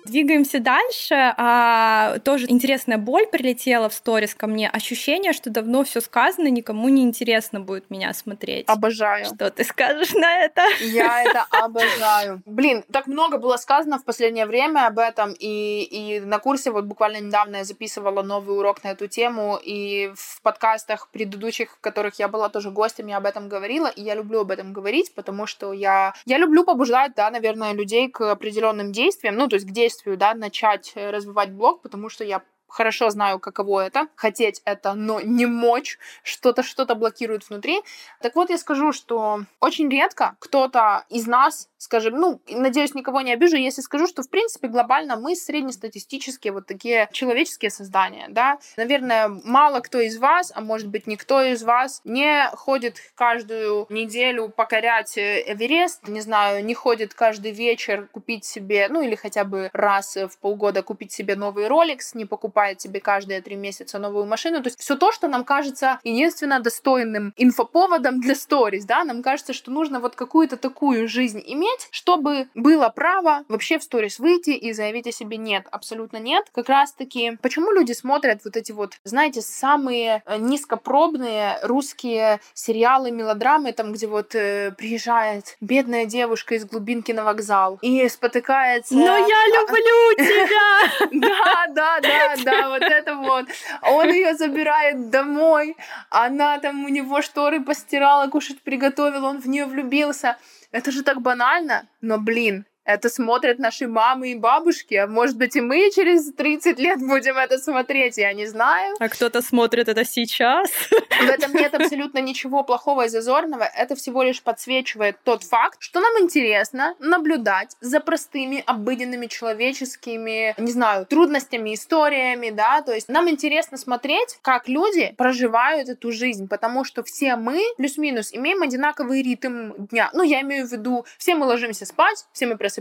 [0.06, 1.34] Двигаемся дальше.
[1.38, 4.70] А, тоже интересная боль прилетела в сторис ко мне.
[4.70, 8.66] Ощущение, что давно все сказано, никому не интересно будет меня смотреть.
[8.68, 9.26] Обожаю.
[9.26, 10.62] Что ты скажешь на это?
[10.82, 12.42] Я это обожаю.
[12.46, 16.84] Блин, так много было сказано в последнее время об этом, и, и на курсе вот
[16.84, 22.20] буквально недавно я записывала новый урок на эту тему, и в подкастах предыдущих, в которых
[22.20, 25.48] я была тоже гостем, я об этом говорила, и я люблю об этом говорить, потому
[25.48, 29.72] что я, я люблю побуждать, да, наверное, людей к определенным действиям, ну, то есть к
[29.72, 32.42] действию, да, начать э, развивать блог, потому что я
[32.74, 37.82] хорошо знаю, каково это, хотеть это, но не мочь, что-то что-то блокирует внутри.
[38.22, 43.32] Так вот, я скажу, что очень редко кто-то из нас, скажем, ну, надеюсь, никого не
[43.32, 48.58] обижу, если скажу, что, в принципе, глобально мы среднестатистические вот такие человеческие создания, да.
[48.76, 54.50] Наверное, мало кто из вас, а может быть, никто из вас не ходит каждую неделю
[54.50, 59.70] покорять э, Эверест, не знаю, не ходит каждый вечер купить себе, ну, или хотя бы
[59.74, 64.26] раз в полгода купить себе новый Rolex, не покупать покупает тебе каждые три месяца новую
[64.26, 64.62] машину.
[64.62, 69.54] То есть все то, что нам кажется единственно достойным инфоповодом для сторис, да, нам кажется,
[69.54, 74.74] что нужно вот какую-то такую жизнь иметь, чтобы было право вообще в сторис выйти и
[74.74, 76.46] заявить о себе нет, абсолютно нет.
[76.54, 83.12] Как раз таки, почему люди смотрят вот эти вот, знаете, самые э, низкопробные русские сериалы,
[83.12, 88.94] мелодрамы, там, где вот э, приезжает бедная девушка из глубинки на вокзал и спотыкается.
[88.94, 91.10] Но я люблю тебя!
[91.12, 93.46] Да, да, да, да, да, вот это вот.
[93.82, 95.76] Он ее забирает домой,
[96.10, 100.38] она там у него шторы постирала, кушать приготовила, он в нее влюбился.
[100.72, 105.56] Это же так банально, но, блин, это смотрят наши мамы и бабушки, а может быть
[105.56, 108.96] и мы через 30 лет будем это смотреть, я не знаю.
[109.00, 110.70] А кто-то смотрит это сейчас.
[110.70, 116.00] В этом нет абсолютно ничего плохого и зазорного, это всего лишь подсвечивает тот факт, что
[116.00, 123.30] нам интересно наблюдать за простыми, обыденными человеческими, не знаю, трудностями, историями, да, то есть нам
[123.30, 129.72] интересно смотреть, как люди проживают эту жизнь, потому что все мы, плюс-минус, имеем одинаковый ритм
[129.78, 130.10] дня.
[130.14, 132.73] Ну, я имею в виду, все мы ложимся спать, все мы просыпаемся,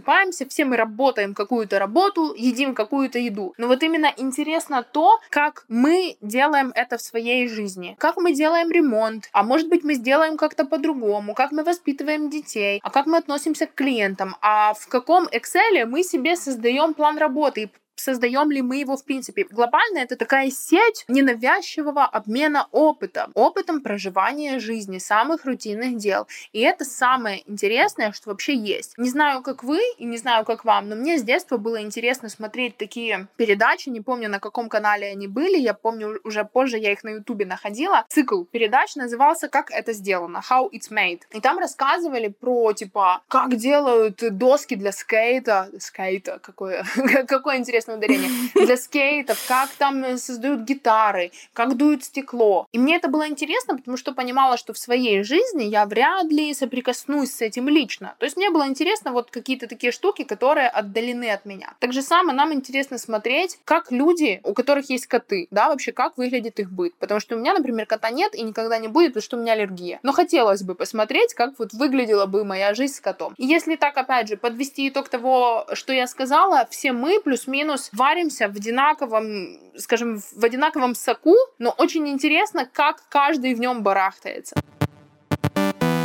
[0.49, 3.55] все мы работаем какую-то работу, едим какую-то еду.
[3.59, 7.97] Но вот именно интересно то, как мы делаем это в своей жизни.
[7.99, 12.81] Как мы делаем ремонт, а может быть мы сделаем как-то по-другому, как мы воспитываем детей,
[12.83, 17.71] а как мы относимся к клиентам, а в каком Excel мы себе создаем план работы
[17.97, 19.47] создаем ли мы его в принципе.
[19.51, 26.27] Глобально это такая сеть ненавязчивого обмена опытом, опытом проживания жизни, самых рутинных дел.
[26.53, 28.95] И это самое интересное, что вообще есть.
[28.99, 32.29] Не знаю, как вы, и не знаю, как вам, но мне с детства было интересно
[32.29, 36.93] смотреть такие передачи, не помню, на каком канале они были, я помню, уже позже я
[36.93, 38.05] их на ютубе находила.
[38.09, 41.21] Цикл передач назывался «Как это сделано», «How it's made».
[41.33, 46.85] И там рассказывали про, типа, как делают доски для скейта, скейта, какое,
[47.27, 52.67] какое интересное классное ударение, для скейтов, как там создают гитары, как дуют стекло.
[52.73, 56.55] И мне это было интересно, потому что понимала, что в своей жизни я вряд ли
[56.55, 58.15] соприкоснусь с этим лично.
[58.19, 61.75] То есть мне было интересно вот какие-то такие штуки, которые отдалены от меня.
[61.79, 66.19] Так же самое нам интересно смотреть, как люди, у которых есть коты, да, вообще как
[66.19, 66.95] выглядит их быт.
[66.99, 69.53] Потому что у меня, например, кота нет и никогда не будет, потому что у меня
[69.53, 69.99] аллергия.
[70.03, 73.35] Но хотелось бы посмотреть, как вот выглядела бы моя жизнь с котом.
[73.37, 78.49] И если так, опять же, подвести итог того, что я сказала, все мы плюс-минус варимся
[78.49, 84.57] в одинаковом, скажем, в одинаковом соку, но очень интересно, как каждый в нем барахтается.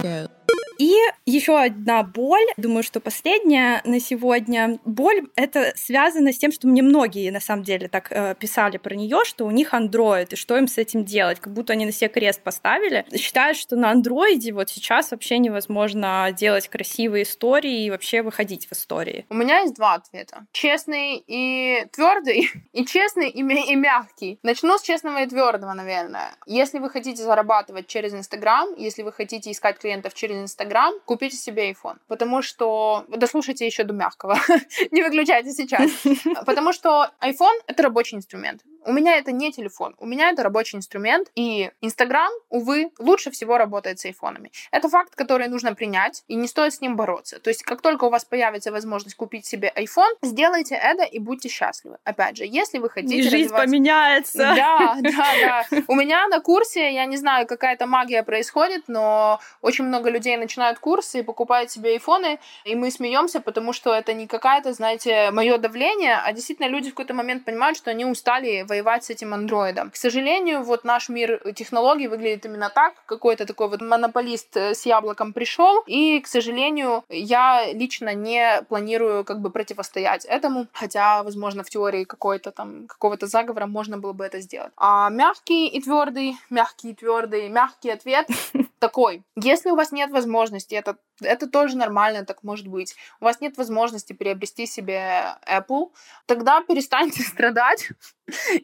[0.03, 0.46] Go.
[0.77, 4.79] И еще одна боль, думаю, что последняя на сегодня.
[4.85, 8.95] Боль это связано с тем, что мне многие на самом деле так э, писали про
[8.95, 11.91] нее, что у них андроид, и что им с этим делать, как будто они на
[11.91, 13.05] себе крест поставили.
[13.15, 18.73] Считают, что на андроиде вот сейчас вообще невозможно делать красивые истории и вообще выходить в
[18.73, 19.25] истории.
[19.29, 20.45] У меня есть два ответа.
[20.51, 24.39] Честный и твердый, и честный и, и мягкий.
[24.43, 26.31] Начну с честного и твердого, наверное.
[26.45, 30.66] Если вы хотите зарабатывать через Инстаграм, если вы хотите искать клиентов через Инстаграм,
[31.05, 31.97] купите себе iPhone.
[32.07, 33.05] Потому что...
[33.09, 34.37] Дослушайте еще до мягкого.
[34.91, 35.91] Не выключайте сейчас.
[36.45, 38.61] Потому что iPhone— это рабочий инструмент.
[38.87, 43.57] У меня это не телефон, у меня это рабочий инструмент, и Инстаграм, увы, лучше всего
[43.57, 44.49] работает с айфонами.
[44.71, 47.41] Это факт, который нужно принять, и не стоит с ним бороться.
[47.41, 51.49] То есть, как только у вас появится возможность купить себе iPhone, сделайте это и будьте
[51.49, 51.97] счастливы.
[52.05, 53.17] Опять же, если вы хотите...
[53.17, 54.37] И жизнь развивать- поменяется.
[54.37, 55.81] Да, да, да.
[55.89, 60.79] У меня на курсе, я не знаю, какая-то магия происходит, но очень много людей начинают
[60.79, 65.57] курсы и покупают себе айфоны, и мы смеемся, потому что это не какая-то, знаете, мое
[65.57, 69.89] давление, а действительно люди в какой-то момент понимают, что они устали воевать с этим андроидом.
[69.89, 72.93] К сожалению, вот наш мир технологий выглядит именно так.
[73.05, 79.23] Какой-то такой вот монополист э, с яблоком пришел, и, к сожалению, я лично не планирую
[79.23, 84.25] как бы противостоять этому, хотя, возможно, в теории какой-то там какого-то заговора можно было бы
[84.25, 84.71] это сделать.
[84.77, 88.27] А мягкий и твердый, мягкий и твердый, мягкий ответ
[88.79, 89.23] такой.
[89.35, 92.95] Если у вас нет возможности, это, это тоже нормально, так может быть.
[93.19, 95.91] У вас нет возможности приобрести себе Apple,
[96.25, 97.89] тогда перестаньте страдать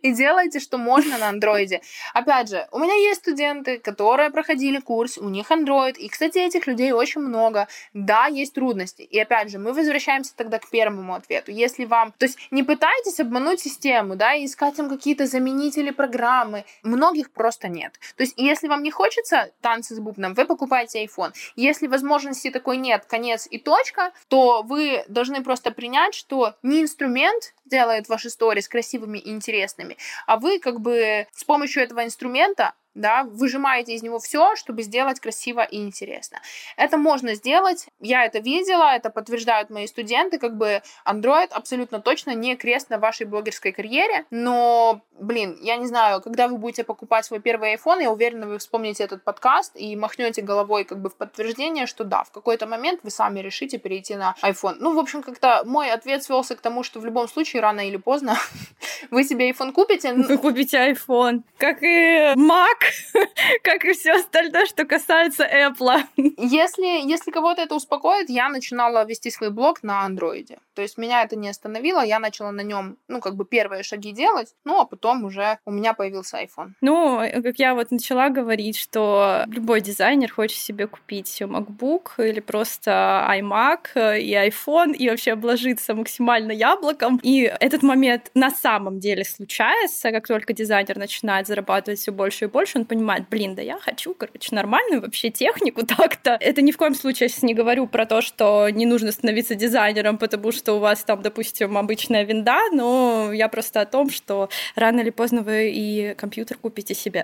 [0.01, 1.82] и делайте, что можно на андроиде.
[2.14, 6.68] Опять же, у меня есть студенты, которые проходили курс, у них Android, и, кстати, этих
[6.68, 7.68] людей очень много.
[7.93, 9.01] Да, есть трудности.
[9.01, 11.51] И опять же, мы возвращаемся тогда к первому ответу.
[11.51, 12.11] Если вам...
[12.18, 16.66] То есть не пытайтесь обмануть систему, да, и искать там какие-то заменители программы.
[16.84, 17.93] Многих просто нет.
[18.18, 21.34] То есть если вам не хочется танцы с бубном, вы покупаете iPhone.
[21.56, 27.54] Если возможности такой нет, конец и точка, то вы должны просто принять, что не инструмент
[27.66, 29.97] делает ваши сторис красивыми и интересными,
[30.28, 35.20] а вы как бы с помощью этого инструмента да, выжимаете из него все, чтобы сделать
[35.20, 36.39] красиво и интересно.
[36.78, 42.36] Это можно сделать, я это видела, это подтверждают мои студенты, как бы Android абсолютно точно
[42.36, 47.26] не крест на вашей блогерской карьере, но, блин, я не знаю, когда вы будете покупать
[47.26, 51.16] свой первый iPhone, я уверена, вы вспомните этот подкаст и махнете головой как бы в
[51.16, 54.76] подтверждение, что да, в какой-то момент вы сами решите перейти на iPhone.
[54.80, 57.98] Ну, в общем, как-то мой ответ свелся к тому, что в любом случае, рано или
[57.98, 58.38] поздно,
[59.12, 61.41] вы себе iPhone купите, Вы купите iPhone.
[61.58, 62.83] Как и Mac,
[63.64, 66.04] как и все остальное, что касается Apple.
[66.38, 70.58] Если, если кого-то это успокоит, я начинала вести свой блог на андроиде.
[70.76, 74.12] То есть меня это не остановило, я начала на нем, ну, как бы первые шаги
[74.12, 76.72] делать, ну, а потом уже у меня появился iPhone.
[76.82, 83.28] Ну, как я вот начала говорить, что любой дизайнер хочет себе купить MacBook или просто
[83.30, 87.20] iMac и iPhone и вообще обложиться максимально яблоком.
[87.24, 92.48] И этот момент на самом деле случается, как только дизайнер начинает зарабатывать все больше и
[92.48, 96.38] больше, он понимает, блин, да я хочу, короче, нормальную вообще технику так-то.
[96.39, 99.55] Это ни в коем случае я сейчас не говорю про то, что не нужно становиться
[99.55, 104.49] дизайнером, потому что у вас там, допустим, обычная винда, но я просто о том, что
[104.76, 107.24] рано или поздно вы и компьютер купите себе.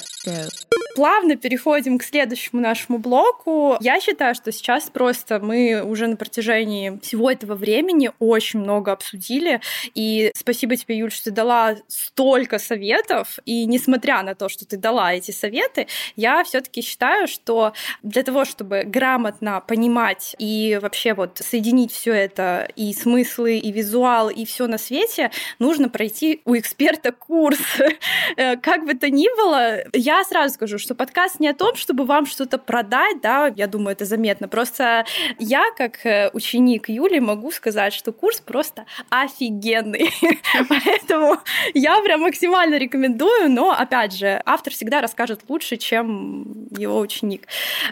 [0.95, 3.77] Плавно переходим к следующему нашему блоку.
[3.79, 9.61] Я считаю, что сейчас просто мы уже на протяжении всего этого времени очень много обсудили.
[9.93, 13.39] И спасибо тебе, Юль, что ты дала столько советов.
[13.45, 17.73] И несмотря на то, что ты дала эти советы, я все-таки считаю, что
[18.03, 24.29] для того, чтобы грамотно понимать и вообще вот соединить все это и смыслы, и визуал,
[24.29, 27.59] и все на свете, нужно пройти у эксперта курс.
[28.37, 32.05] Э, Как бы то ни было, я сразу скажу, что подкаст не о том, чтобы
[32.05, 34.47] вам что-то продать, да, я думаю, это заметно.
[34.47, 35.05] Просто
[35.39, 40.11] я, как э, ученик Юли, могу сказать, что курс просто офигенный.
[40.69, 41.37] Поэтому
[41.73, 47.47] Я прям максимально рекомендую, но, опять же, автор всегда расскажет лучше, чем его ученик.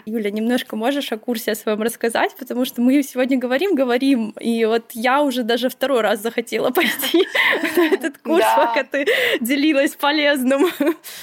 [0.06, 4.64] Юля, немножко можешь о курсе о своем рассказать, потому что мы сегодня говорим, говорим, и
[4.64, 7.26] вот я уже даже второй раз захотела пойти
[7.76, 9.06] на этот курс, пока ты
[9.40, 10.66] делилась полезным.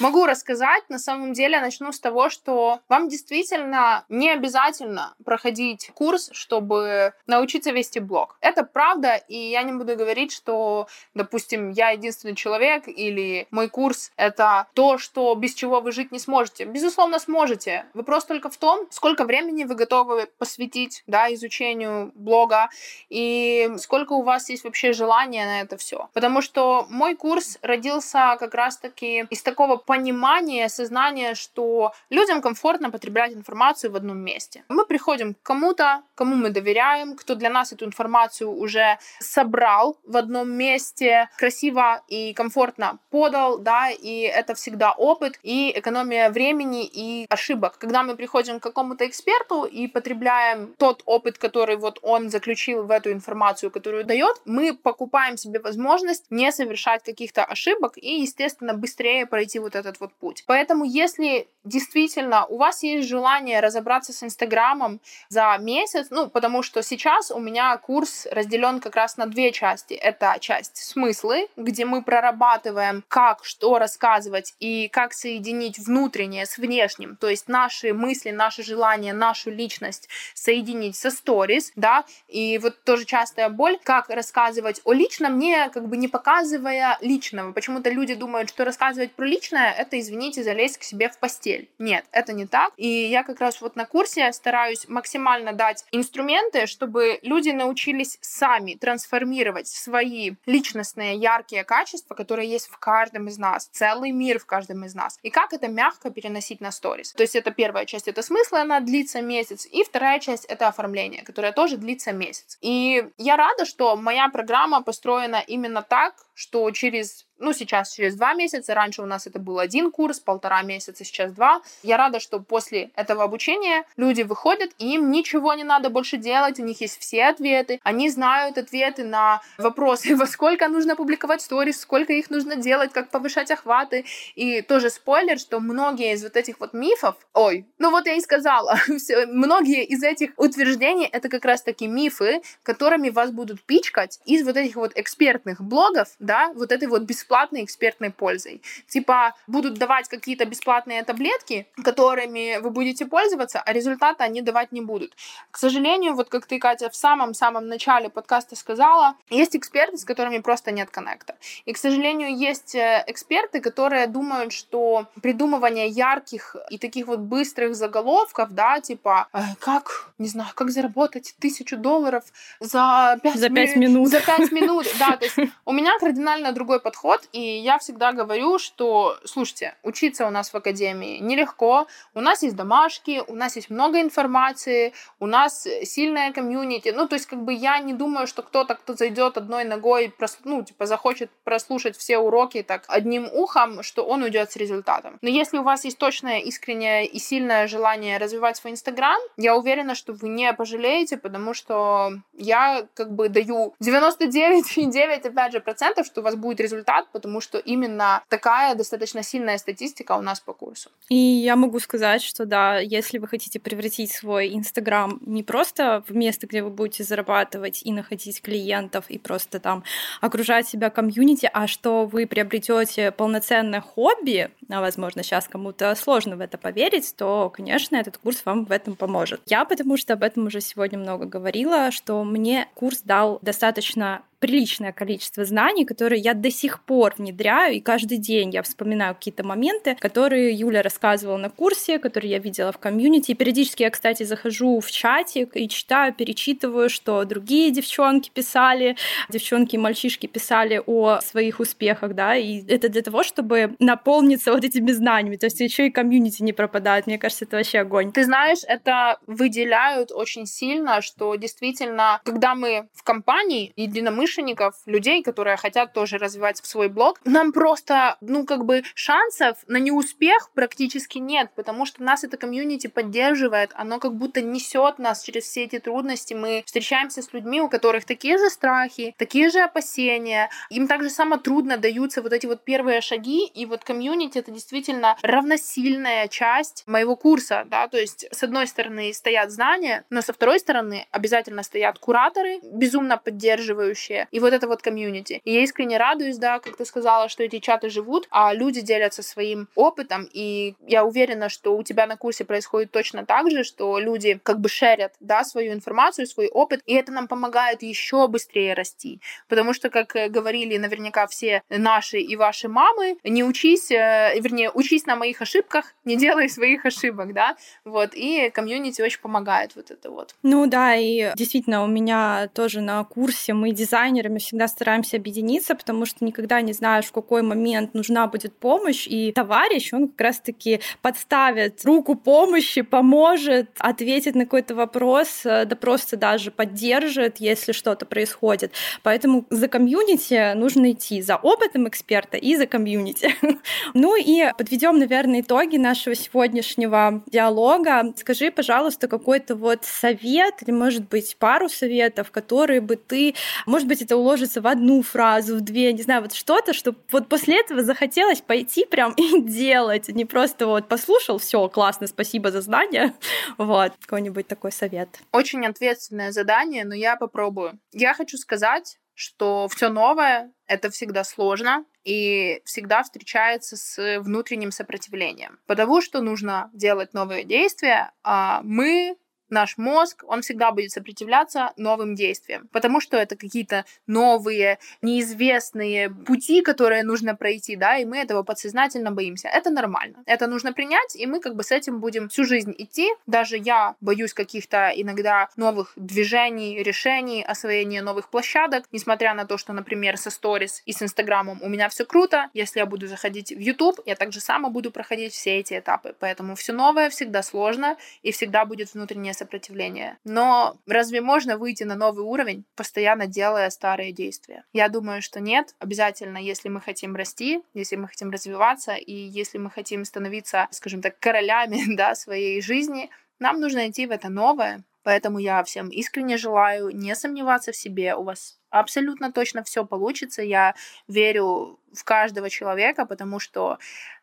[0.00, 0.84] Могу рассказать.
[0.88, 7.70] На самом деле начну с того, что вам действительно не обязательно проходить курс, чтобы научиться
[7.70, 8.36] вести блог.
[8.40, 14.12] Это правда, и я не буду говорить, что, допустим, я единственный человек или мой курс—
[14.16, 16.64] это то, что без чего вы жить не сможете.
[16.64, 17.86] Безусловно, сможете.
[17.94, 22.68] Вопрос только в том, сколько времени вы готовы посвятить да, изучению блога
[23.08, 26.08] и сколько у вас есть вообще желания на это все.
[26.12, 33.32] Потому что мой курс родился как раз-таки из такого понимания, сознания, что людям комфортно потреблять
[33.32, 34.64] информацию в одном месте.
[34.68, 40.16] Мы приходим к кому-то, кому мы доверяем, кто для нас эту информацию уже собрал в
[40.16, 47.26] одном месте, красиво и комфортно подал, да, и это всегда опыт и экономия времени и
[47.30, 47.78] ошибок.
[47.78, 52.90] Когда мы приходим к какому-то эксперту и потребляем тот опыт, который вот он заключил в
[52.90, 59.26] эту информацию, которую дает, мы покупаем себе возможность не совершать каких-то ошибок и, естественно, быстрее
[59.26, 60.42] пройти вот этот вот путь.
[60.46, 66.82] Поэтому, если действительно у вас есть желание разобраться с Инстаграмом за месяц, ну, потому что
[66.82, 69.94] сейчас у меня курс разделен как раз на две части.
[69.94, 77.16] Это часть смыслы, где мы прорабатываем, как, что рассказывать и как соединить внутреннее с внешним,
[77.16, 83.04] то есть наши мысли, наши желания, нашу личность соединить со сторис, да, и вот тоже
[83.04, 87.52] частая боль, как рассказывать о личном, не как бы не показывая личного.
[87.52, 91.68] Почему-то люди думают, что рассказывать про личное— это, извините, залезть к себе в постель.
[91.78, 92.72] Нет, это не так.
[92.76, 98.74] И я как раз вот на курсе стараюсь максимально дать инструменты, чтобы люди научились сами
[98.74, 104.84] трансформировать свои личностные яркие качества, которые есть в каждом из нас, целый мир в каждом
[104.84, 105.18] из нас.
[105.22, 107.12] И как это мягко переносить на сторис.
[107.12, 111.22] То есть это первая часть, это смысл, она длится месяц, и вторая часть— это оформление,
[111.22, 112.58] которое тоже длится месяц.
[112.60, 118.34] И я рада, что моя программа построена именно так, что через ну, сейчас через два
[118.34, 121.60] месяца, раньше у нас это был один курс, полтора месяца, сейчас два.
[121.82, 126.58] Я рада, что после этого обучения люди выходят, и им ничего не надо больше делать,
[126.58, 131.80] у них есть все ответы, они знают ответы на вопросы, во сколько нужно публиковать сторис,
[131.80, 134.04] сколько их нужно делать, как повышать охваты.
[134.34, 138.20] И тоже спойлер, что многие из вот этих вот мифов, ой, ну вот я и
[138.20, 138.78] сказала,
[139.26, 144.56] многие из этих утверждений это как раз таки мифы, которыми вас будут пичкать из вот
[144.56, 148.62] этих вот экспертных блогов, да, вот этой вот бесплатной бесплатной экспертной пользой.
[148.88, 154.80] Типа будут давать какие-то бесплатные таблетки, которыми вы будете пользоваться, а результата они давать не
[154.80, 155.12] будут.
[155.50, 160.38] К сожалению, вот как ты, Катя, в самом-самом начале подкаста сказала, есть эксперты, с которыми
[160.38, 161.34] просто нет коннекта.
[161.64, 167.74] И, к сожалению, есть э, эксперты, которые думают, что придумывание ярких и таких вот быстрых
[167.74, 172.24] заголовков, да, типа, э, как, не знаю, как заработать тысячу долларов
[172.60, 174.08] за пять за пять минут.
[174.08, 178.12] За пять минут, да, то есть у меня кардинально другой подход, год, и я всегда
[178.12, 183.56] говорю, что, слушайте, учиться у нас в академии нелегко, у нас есть домашки, у нас
[183.56, 188.26] есть много информации, у нас сильная комьюнити, ну, то есть, как бы я не думаю,
[188.26, 190.12] что кто-то, кто зайдет одной ногой,
[190.44, 195.18] ну, типа, захочет прослушать все уроки так одним ухом, что он уйдет с результатом.
[195.22, 199.94] Но если у вас есть точное, искреннее и сильное желание развивать свой Инстаграм, я уверена,
[199.94, 206.20] что вы не пожалеете, потому что я как бы даю 99,9, опять же, процентов, что
[206.20, 210.90] у вас будет результат, потому что именно такая достаточно сильная статистика у нас по курсу.
[211.08, 216.14] И я могу сказать, что да, если вы хотите превратить свой Инстаграм не просто в
[216.14, 219.84] место, где вы будете зарабатывать и находить клиентов, и просто там
[220.20, 226.40] окружать себя комьюнити, а что вы приобретете полноценное хобби, а возможно сейчас кому-то сложно в
[226.40, 229.40] это поверить, то, конечно, этот курс вам в этом поможет.
[229.46, 234.92] Я потому что об этом уже сегодня много говорила, что мне курс дал достаточно приличное
[234.92, 239.96] количество знаний, которые я до сих пор внедряю, и каждый день я вспоминаю какие-то моменты,
[239.98, 243.32] которые Юля рассказывала на курсе, которые я видела в комьюнити.
[243.32, 248.96] И периодически я, кстати, захожу в чатик и читаю, перечитываю, что другие девчонки писали,
[249.28, 254.64] девчонки и мальчишки писали о своих успехах, да, и это для того, чтобы наполниться вот
[254.64, 258.12] этими знаниями, то есть еще и комьюнити не пропадает, мне кажется, это вообще огонь.
[258.12, 265.22] Ты знаешь, это выделяют очень сильно, что действительно, когда мы в компании единомышленников, единомышленников, людей,
[265.22, 267.20] которые хотят тоже развивать свой блог.
[267.24, 272.86] Нам просто, ну, как бы шансов на неуспех практически нет, потому что нас это комьюнити
[272.86, 276.34] поддерживает, оно как будто несет нас через все эти трудности.
[276.34, 280.50] Мы встречаемся с людьми, у которых такие же страхи, такие же опасения.
[280.70, 285.16] Им также само трудно даются вот эти вот первые шаги, и вот комьюнити— это действительно
[285.22, 290.58] равносильная часть моего курса, да, то есть с одной стороны стоят знания, но со второй
[290.58, 295.40] стороны обязательно стоят кураторы, безумно поддерживающие, и вот это вот комьюнити.
[295.44, 299.22] И я искренне радуюсь, да, как ты сказала, что эти чаты живут, а люди делятся
[299.22, 303.98] своим опытом, и я уверена, что у тебя на курсе происходит точно так же, что
[303.98, 308.74] люди как бы шерят, да, свою информацию, свой опыт, и это нам помогает еще быстрее
[308.74, 309.20] расти.
[309.48, 315.06] Потому что, как говорили наверняка все наши и ваши мамы, не учись, э, вернее, учись
[315.06, 320.10] на моих ошибках, не делай своих ошибок, да, вот, и комьюнити очень помогает вот это
[320.10, 320.34] вот.
[320.42, 323.72] Ну да, и действительно, у меня тоже на курсе мы
[324.06, 329.06] дизайнерами всегда стараемся объединиться, потому что никогда не знаешь, в какой момент нужна будет помощь,
[329.06, 335.76] и товарищ, он как раз-таки подставит руку помощи, поможет, ответит на какой-то вопрос, э, да
[335.76, 338.72] просто даже поддержит, если что-то происходит.
[339.02, 343.34] Поэтому за комьюнити нужно идти, за опытом эксперта и за комьюнити.
[343.94, 348.12] Ну и подведем, наверное, итоги нашего сегодняшнего диалога.
[348.16, 353.34] Скажи, пожалуйста, какой-то вот совет или, может быть, пару советов, которые бы ты,
[353.66, 357.28] может быть, это уложится в одну фразу, в две, не знаю, вот что-то, чтобы вот
[357.28, 362.60] после этого захотелось пойти прям и делать, не просто вот послушал, все, классно, спасибо за
[362.60, 363.14] знания,
[363.58, 365.20] вот, какой-нибудь такой совет.
[365.32, 367.78] Очень ответственное задание, но я попробую.
[367.92, 375.58] Я хочу сказать, что все новое это всегда сложно и всегда встречается с внутренним сопротивлением.
[375.66, 379.16] Потому что нужно делать новые действия, а мы
[379.50, 386.62] наш мозг, он всегда будет сопротивляться новым действиям, потому что это какие-то новые, неизвестные пути,
[386.62, 389.48] которые нужно пройти, да, и мы этого подсознательно боимся.
[389.48, 390.22] Это нормально.
[390.26, 393.08] Это нужно принять, и мы как бы с этим будем всю жизнь идти.
[393.26, 399.72] Даже я боюсь каких-то иногда новых движений, решений, освоения новых площадок, несмотря на то, что,
[399.72, 402.50] например, со сторис и с инстаграмом у меня все круто.
[402.54, 406.14] Если я буду заходить в YouTube, я также само буду проходить все эти этапы.
[406.18, 410.18] Поэтому все новое всегда сложно, и всегда будет внутреннее сопротивления.
[410.24, 414.64] Но разве можно выйти на новый уровень, постоянно делая старые действия?
[414.72, 415.74] Я думаю, что нет.
[415.78, 421.02] Обязательно, если мы хотим расти, если мы хотим развиваться, и если мы хотим становиться, скажем
[421.02, 424.84] так, королями да, своей жизни, нам нужно идти в это новое.
[425.06, 428.16] Поэтому я всем искренне желаю не сомневаться в себе.
[428.16, 430.42] У вас абсолютно точно все получится.
[430.42, 430.74] Я
[431.06, 433.78] верю в каждого человека, потому что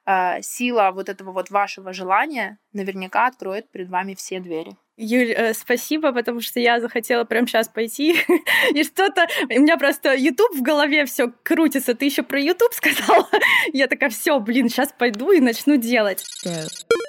[0.05, 4.75] э, сила вот этого вот вашего желания наверняка откроет перед вами все двери.
[4.95, 8.15] Юль, э, спасибо, потому что я захотела прямо сейчас пойти
[8.73, 9.27] и что-то.
[9.49, 11.95] У меня просто YouTube в голове все крутится.
[11.95, 13.27] Ты еще про YouTube сказала?
[13.73, 16.23] я такая, все, блин, сейчас пойду и начну делать.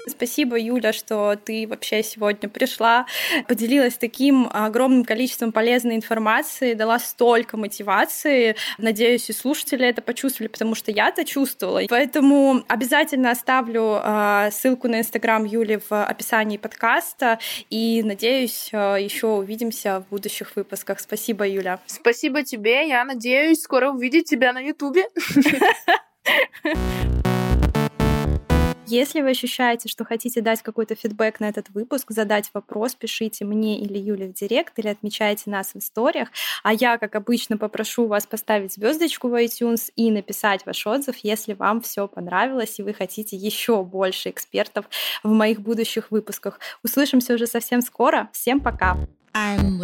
[0.06, 3.06] Спасибо, Юля, что ты вообще сегодня пришла,
[3.48, 8.56] поделилась таким огромным количеством полезной информации, дала столько мотивации.
[8.78, 11.80] Надеюсь, и слушатели это почувствовали, потому что я это чувствовала.
[11.88, 17.38] Поэтому обязательно оставлю э, ссылку на Инстаграм Юли в описании подкаста.
[17.70, 21.00] И надеюсь, э, еще увидимся в будущих выпусках.
[21.00, 21.80] Спасибо, Юля.
[21.86, 22.86] Спасибо тебе.
[22.88, 25.04] Я надеюсь скоро увидеть тебя на Ютубе.
[28.86, 33.80] Если вы ощущаете, что хотите дать какой-то фидбэк на этот выпуск, задать вопрос, пишите мне
[33.80, 36.28] или Юле в директ или отмечайте нас в историях.
[36.62, 41.54] А я, как обычно, попрошу вас поставить звездочку в iTunes и написать ваш отзыв, если
[41.54, 44.84] вам все понравилось и вы хотите еще больше экспертов
[45.22, 46.60] в моих будущих выпусках.
[46.82, 48.28] Услышимся уже совсем скоро.
[48.32, 48.98] Всем пока!
[49.34, 49.80] I'm